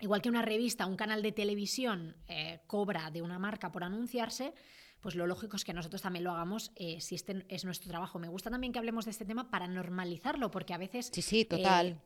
[0.00, 4.54] igual que una revista, un canal de televisión eh, cobra de una marca por anunciarse,
[5.00, 8.18] pues lo lógico es que nosotros también lo hagamos eh, si este es nuestro trabajo.
[8.18, 11.44] Me gusta también que hablemos de este tema para normalizarlo, porque a veces Sí, sí,
[11.44, 11.88] total.
[11.88, 11.98] eh,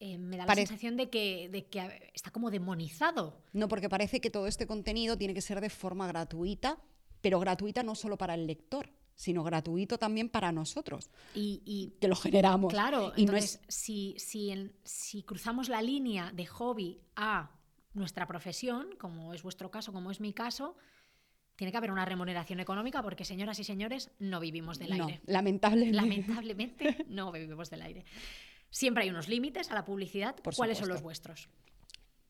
[0.00, 3.42] eh, me da la sensación de que, de que está como demonizado.
[3.52, 6.78] No, porque parece que todo este contenido tiene que ser de forma gratuita,
[7.20, 12.08] pero gratuita no solo para el lector, sino gratuito también para nosotros, Y, y que
[12.08, 12.72] lo generamos.
[12.72, 17.50] Claro, y no entonces es si, si, en- si cruzamos la línea de hobby a
[17.92, 20.76] nuestra profesión, como es vuestro caso, como es mi caso,
[21.54, 25.20] tiene que haber una remuneración económica porque, señoras y señores, no vivimos del no, aire.
[25.26, 25.96] lamentablemente.
[25.96, 28.04] Lamentablemente, no vivimos del aire.
[28.74, 30.34] Siempre hay unos límites a la publicidad.
[30.34, 31.48] Por ¿Cuáles son los vuestros?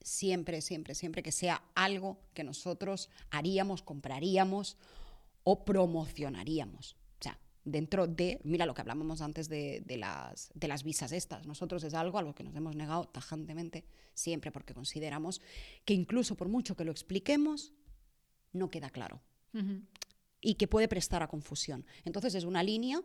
[0.03, 4.76] Siempre, siempre, siempre que sea algo que nosotros haríamos, compraríamos
[5.42, 6.99] o promocionaríamos.
[7.18, 11.12] O sea, dentro de, mira lo que hablábamos antes de, de las, de las visas
[11.12, 11.47] estas.
[11.47, 15.40] Nosotros es algo a lo que nos hemos negado tajantemente siempre porque consideramos
[15.86, 17.72] que incluso por mucho que lo expliquemos,
[18.53, 19.22] no queda claro.
[20.42, 21.86] y que puede prestar a confusión.
[22.05, 23.01] Entonces es una línea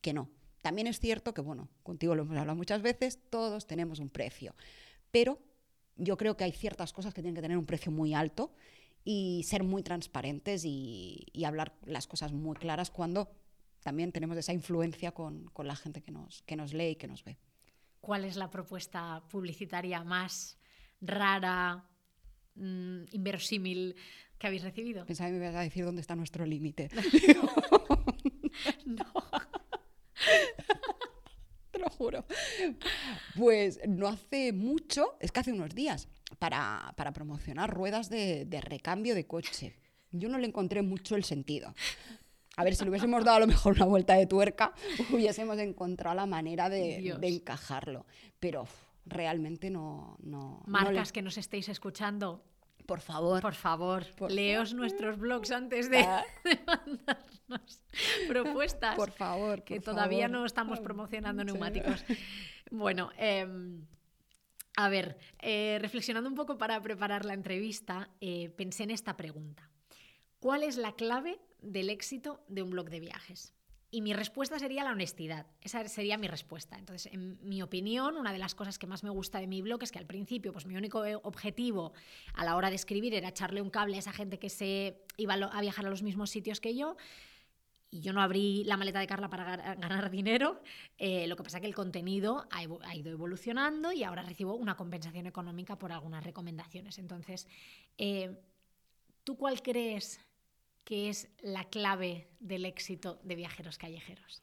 [0.00, 0.30] que no.
[0.62, 4.54] También es cierto que, bueno, contigo lo hemos hablado muchas veces, todos tenemos un precio,
[5.10, 5.38] pero
[5.96, 8.52] yo creo que hay ciertas cosas que tienen que tener un precio muy alto
[9.04, 13.30] y ser muy transparentes y, y hablar las cosas muy claras cuando
[13.82, 17.08] también tenemos esa influencia con, con la gente que nos, que nos lee y que
[17.08, 17.38] nos ve.
[18.00, 20.58] ¿Cuál es la propuesta publicitaria más
[21.00, 21.84] rara,
[22.54, 23.96] mm, inverosímil
[24.38, 25.06] que habéis recibido?
[25.06, 26.90] Pensaba que me ibas a decir dónde está nuestro límite.
[28.84, 29.04] No.
[31.78, 32.24] Te lo juro.
[33.36, 36.08] Pues no hace mucho, es que hace unos días,
[36.38, 39.76] para, para promocionar ruedas de, de recambio de coche.
[40.10, 41.74] Yo no le encontré mucho el sentido.
[42.56, 44.72] A ver, si le hubiésemos dado a lo mejor una vuelta de tuerca,
[45.12, 48.04] hubiésemos encontrado la manera de, de encajarlo.
[48.40, 48.66] Pero
[49.06, 50.16] realmente no...
[50.20, 52.42] no no le- Marcas que nos estéis escuchando,
[52.88, 53.42] Por favor.
[53.42, 56.24] por favor, Por leos nuestros blogs antes de, Ah.
[56.44, 57.82] de mandarnos
[58.26, 58.96] propuestas.
[58.96, 60.40] Por favor, que por todavía favor.
[60.40, 62.02] no estamos promocionando neumáticos.
[62.70, 63.84] Bueno, em,
[64.76, 69.68] a ver, eh, reflexionando un poco para preparar la entrevista, eh, pensé en esta pregunta.
[70.40, 73.52] ¿Cuál es la clave del éxito de un blog de viajes?
[73.90, 75.46] Y mi respuesta sería la honestidad.
[75.62, 76.76] Esa sería mi respuesta.
[76.78, 79.82] Entonces, en mi opinión, una de las cosas que más me gusta de mi blog
[79.82, 81.94] es que al principio, pues mi único eh, objetivo
[82.34, 85.34] a la hora de escribir era echarle un cable a esa gente que se iba
[85.34, 86.96] a viajar a los mismos sitios que yo
[87.90, 90.60] y yo no abrí la maleta de Carla para ga- ganar dinero.
[90.98, 92.62] eh, lo que pasa es que el contenido ha
[92.94, 96.98] ido evolucionando y ahora recibo una compensación económica por algunas recomendaciones.
[96.98, 97.48] Entonces,
[97.96, 98.36] eh,
[99.24, 100.20] ¿tú cuál crees
[100.88, 104.42] que es la clave del éxito de viajeros callejeros?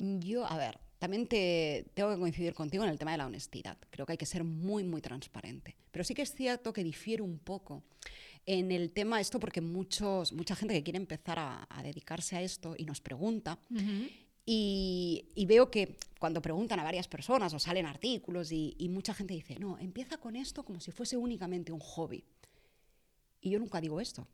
[0.00, 3.78] Yo, a ver, también te, tengo que coincidir contigo en el tema de la honestidad.
[3.90, 5.76] Creo que hay que ser muy, muy transparente.
[5.92, 7.84] Pero sí que es cierto que difiere un poco
[8.46, 12.42] en el tema esto porque muchos, mucha gente que quiere empezar a, a dedicarse a
[12.42, 13.60] esto y nos pregunta.
[14.44, 19.14] y, y veo que cuando preguntan a varias personas o salen artículos y, y mucha
[19.14, 22.24] gente dice, no, empieza con esto como si fuese únicamente un hobby.
[23.40, 24.26] Y yo nunca digo esto.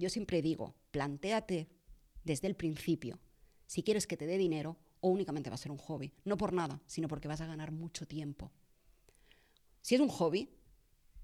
[0.00, 1.68] Yo siempre digo, plantéate
[2.24, 3.20] desde el principio
[3.66, 6.10] si quieres que te dé dinero o únicamente va a ser un hobby.
[6.24, 8.50] No por nada, sino porque vas a ganar mucho tiempo.
[9.82, 10.48] Si es un hobby,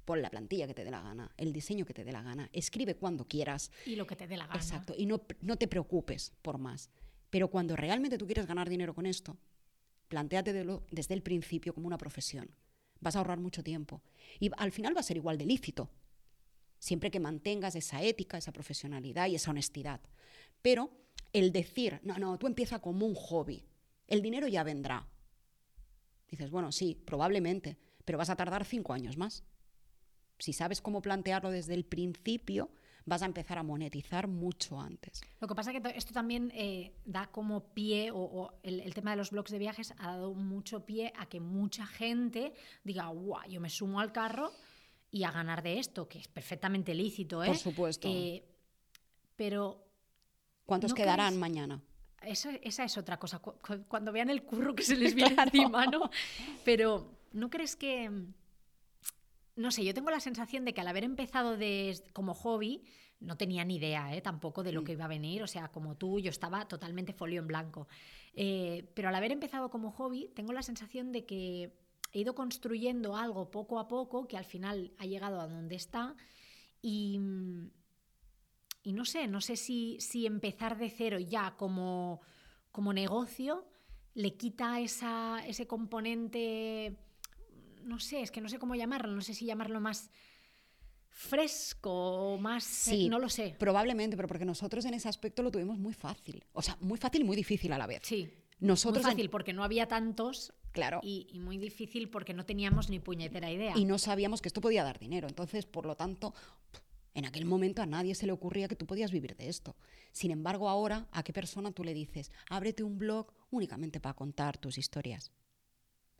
[0.05, 2.51] pon la plantilla que te dé la gana, el diseño que te dé la gana,
[2.53, 3.71] escribe cuando quieras.
[3.87, 4.61] Y lo que te dé la gana.
[4.61, 6.91] Exacto, y no, no te preocupes por más.
[7.31, 9.39] Pero cuando realmente tú quieres ganar dinero con esto,
[10.09, 10.53] plantéate
[10.91, 12.55] desde el principio como una profesión.
[13.01, 14.03] Vas a ahorrar mucho tiempo.
[14.39, 15.91] Y al final va a ser igual de lícito,
[16.79, 20.01] siempre que mantengas esa ética, esa profesionalidad y esa honestidad.
[20.63, 20.91] Pero
[21.33, 23.65] el decir, no, no, tú empieza como un hobby,
[24.07, 25.07] el dinero ya vendrá.
[26.29, 29.45] Dices, bueno, sí, probablemente, pero vas a tardar cinco años más.
[30.39, 32.71] Si sabes cómo plantearlo desde el principio,
[33.07, 35.23] vas a empezar a monetizar mucho antes.
[35.41, 39.13] Lo que pasa es que esto también eh, da como pie, o, el, el, tema
[39.13, 42.53] de los blogs de viajes ha dado mucho pie a que mucha gente
[42.85, 44.53] diga, guau, yo me sumo al carro
[45.17, 47.49] y a ganar de esto, que es perfectamente lícito, ¿eh?
[47.49, 48.09] Por supuesto.
[48.11, 48.43] Eh,
[49.37, 49.83] pero...
[50.65, 51.41] ¿Cuántos ¿no quedarán crees?
[51.41, 51.81] mañana?
[52.23, 53.39] Eso, esa es otra cosa.
[53.39, 56.11] Cu- cu- Cuando vean el curro que se les viene encima, ¿no?
[56.65, 58.11] Pero, ¿no crees que.?
[59.57, 61.57] No sé, yo tengo la sensación de que al haber empezado
[62.13, 62.83] como hobby,
[63.21, 64.21] no tenía ni idea ¿eh?
[64.21, 65.43] tampoco de lo que iba a venir.
[65.43, 67.89] O sea, como tú, yo estaba totalmente folio en blanco.
[68.35, 71.73] Eh, pero al haber empezado como hobby, tengo la sensación de que
[72.13, 76.15] he ido construyendo algo poco a poco que al final ha llegado a donde está.
[76.83, 77.19] Y,
[78.83, 82.21] y no sé, no sé si, si empezar de cero ya como,
[82.71, 83.67] como negocio
[84.15, 86.97] le quita esa, ese componente,
[87.83, 90.11] no sé, es que no sé cómo llamarlo, no sé si llamarlo más
[91.09, 91.91] fresco
[92.35, 93.57] o más, Sí, no lo sé.
[93.59, 96.45] Probablemente, pero porque nosotros en ese aspecto lo tuvimos muy fácil.
[96.53, 98.01] O sea, muy fácil y muy difícil a la vez.
[98.05, 98.31] Sí,
[98.61, 101.01] Nosotros muy en- fácil porque no había tantos Claro.
[101.03, 103.73] y, y muy difícil porque no teníamos ni puñetera idea.
[103.77, 105.27] y no sabíamos que esto podía dar dinero.
[105.27, 106.33] Entonces, por lo tanto,
[107.15, 109.75] en aquel momento a nadie se le ocurría que tú podías vivir de esto.
[110.13, 114.59] Sin embargo, ahora, ¿a qué persona tú le dices, ábrete un blog únicamente para contar
[114.59, 115.33] tus historias?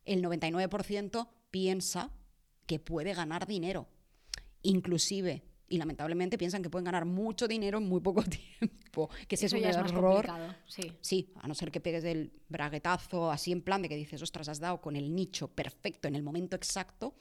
[0.07, 2.11] El 99% piensa
[2.67, 3.89] que puede ganar dinero.
[4.63, 8.23] Inclusive, y lamentablemente piensan que pueden ganar mucho dinero en muy poco
[8.61, 9.11] tiempo.
[9.29, 10.05] Que ese Eso es un ya es más error.
[10.15, 10.93] complicado, sí.
[11.01, 14.49] Sí, a no ser que pegues el braguetazo así en plan de que dices, ostras,
[14.49, 17.15] has dado con el nicho perfecto en el momento exacto,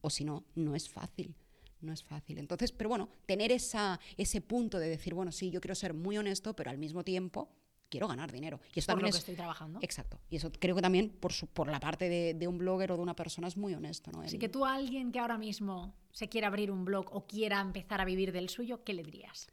[0.00, 1.34] o si no, no es fácil.
[1.80, 2.38] No es fácil.
[2.38, 6.18] Entonces, pero bueno, tener esa, ese punto de decir, bueno, sí, yo quiero ser muy
[6.18, 7.50] honesto, pero al mismo tiempo
[7.88, 8.58] quiero ganar dinero.
[8.74, 9.78] Y eso Por también lo es, que estoy trabajando.
[9.80, 10.18] Exacto.
[10.28, 12.96] Y eso creo que también por, su- por la parte de, de un blogger o
[12.96, 14.10] de una persona es muy honesto.
[14.10, 14.22] ¿no?
[14.22, 18.00] Así que tú alguien que ahora mismo se quiera abrir un blog o quiera empezar
[18.00, 19.48] a vivir del suyo, ¿qué le dirías?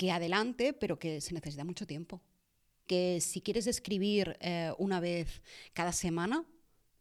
[0.00, 2.22] que adelante, pero que se necesita mucho tiempo.
[2.86, 5.42] Que si quieres escribir eh, una vez
[5.74, 6.46] cada semana,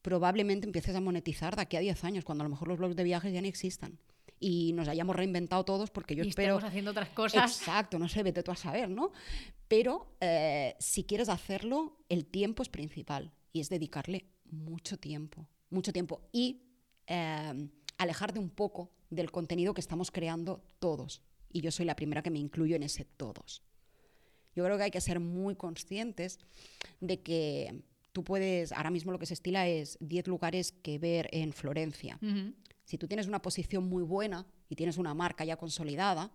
[0.01, 2.97] probablemente empieces a monetizar de aquí a 10 años, cuando a lo mejor los blogs
[2.97, 3.97] de viajes ya ni existan.
[4.37, 6.55] Y nos hayamos reinventado todos, porque yo y espero.
[6.55, 7.57] estamos haciendo otras cosas.
[7.57, 9.13] Exacto, no sé, vete tú a saber, ¿no?
[9.69, 15.93] Pero eh, si quieres hacerlo, el tiempo es principal y es dedicarle mucho tiempo, mucho
[15.93, 16.63] tiempo y
[17.07, 17.69] eh,
[17.99, 21.21] alejarte un poco del contenido que estamos creando todos.
[21.51, 23.61] Y yo soy la primera que me incluyo en ese todos.
[24.55, 26.39] Yo creo que hay que ser muy conscientes
[26.99, 31.29] de que tú puedes, ahora mismo lo que se estila es 10 lugares que ver
[31.31, 32.19] en Florencia.
[32.85, 36.31] Si tú tienes una posición muy buena y tienes una marca ya consolidada,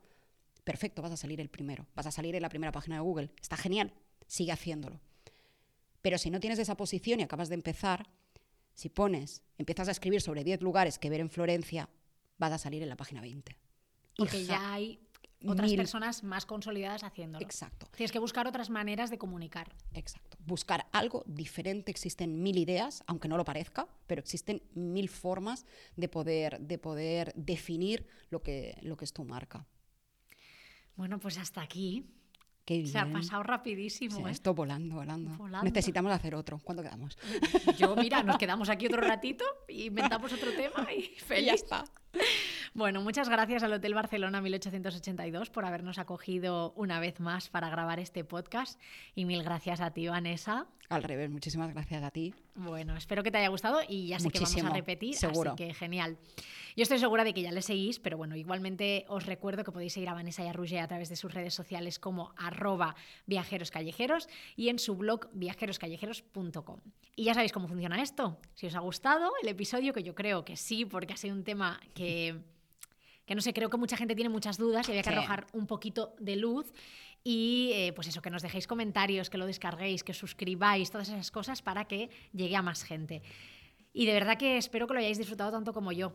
[0.62, 3.30] perfecto, vas a salir el primero, vas a salir en la primera página de Google.
[3.40, 3.92] Está genial,
[4.26, 5.00] sigue haciéndolo.
[6.02, 8.06] Pero si no tienes esa posición y acabas de empezar,
[8.74, 11.88] si pones, empiezas a escribir sobre 10 lugares que ver en Florencia,
[12.38, 13.52] vas a salir en la página 20.
[13.52, 13.56] Y
[14.18, 15.00] Porque ya hay
[15.46, 17.44] otras mil- personas más consolidadas haciéndolo.
[17.44, 17.86] Exacto.
[17.96, 19.74] Tienes que buscar otras maneras de comunicar.
[19.92, 20.38] Exacto.
[20.46, 21.90] Buscar algo diferente.
[21.90, 25.66] Existen mil ideas, aunque no lo parezca, pero existen mil formas
[25.96, 29.66] de poder, de poder definir lo que, lo que es tu marca.
[30.96, 32.06] Bueno, pues hasta aquí.
[32.64, 32.88] Qué bien.
[32.88, 34.30] Se ha pasado rapidísimo, Sí, ¿eh?
[34.30, 35.64] Esto volando, volando, Volando.
[35.64, 36.58] Necesitamos hacer otro.
[36.64, 37.18] ¿Cuándo quedamos?
[37.76, 41.46] Yo, mira, nos quedamos aquí otro ratito, inventamos otro tema y feliz.
[41.46, 41.84] ya está.
[42.76, 48.00] Bueno, muchas gracias al Hotel Barcelona 1882 por habernos acogido una vez más para grabar
[48.00, 48.80] este podcast
[49.14, 50.66] y mil gracias a ti, Vanessa.
[50.88, 52.34] Al revés, muchísimas gracias a ti.
[52.56, 55.52] Bueno, espero que te haya gustado y ya sé que vamos a repetir, seguro.
[55.52, 56.18] así que genial.
[56.76, 59.92] Yo estoy segura de que ya le seguís, pero bueno, igualmente os recuerdo que podéis
[59.92, 62.96] seguir a Vanessa y a Roger a través de sus redes sociales como arroba
[63.26, 66.80] viajeros callejeros y en su blog viajeroscallejeros.com.
[67.14, 68.36] Y ya sabéis cómo funciona esto.
[68.54, 71.44] Si os ha gustado el episodio, que yo creo que sí, porque ha sido un
[71.44, 72.42] tema que
[73.26, 75.16] que no sé, creo que mucha gente tiene muchas dudas y había que Sí.
[75.16, 76.72] arrojar un poquito de luz
[77.22, 81.30] y eh, pues eso, que nos dejéis comentarios, que lo descarguéis, que suscribáis, todas esas
[81.30, 83.22] cosas para que llegue a más gente.
[83.92, 86.12] Y de verdad que espero que lo hayáis disfrutado tanto como yo.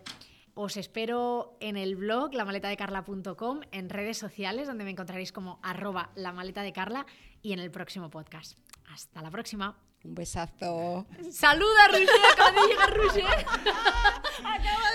[0.54, 6.34] Os espero en el blog lamaletadecarla.com, en redes sociales donde me encontraréis como arroba la
[6.34, 7.06] maleta de Carla
[7.42, 8.58] y en el próximo podcast.
[9.00, 9.78] Hasta la próxima.
[10.04, 11.06] Un besazo.
[11.32, 13.46] Saluda, Roger, acaba de llegar Roger.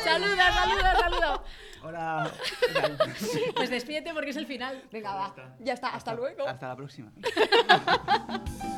[0.04, 1.44] saluda, saluda, saluda.
[1.82, 2.30] Hola.
[3.56, 4.82] Pues despídete porque es el final.
[4.92, 5.34] Venga, va.
[5.60, 6.46] Ya está, hasta luego.
[6.46, 7.12] Hasta la próxima.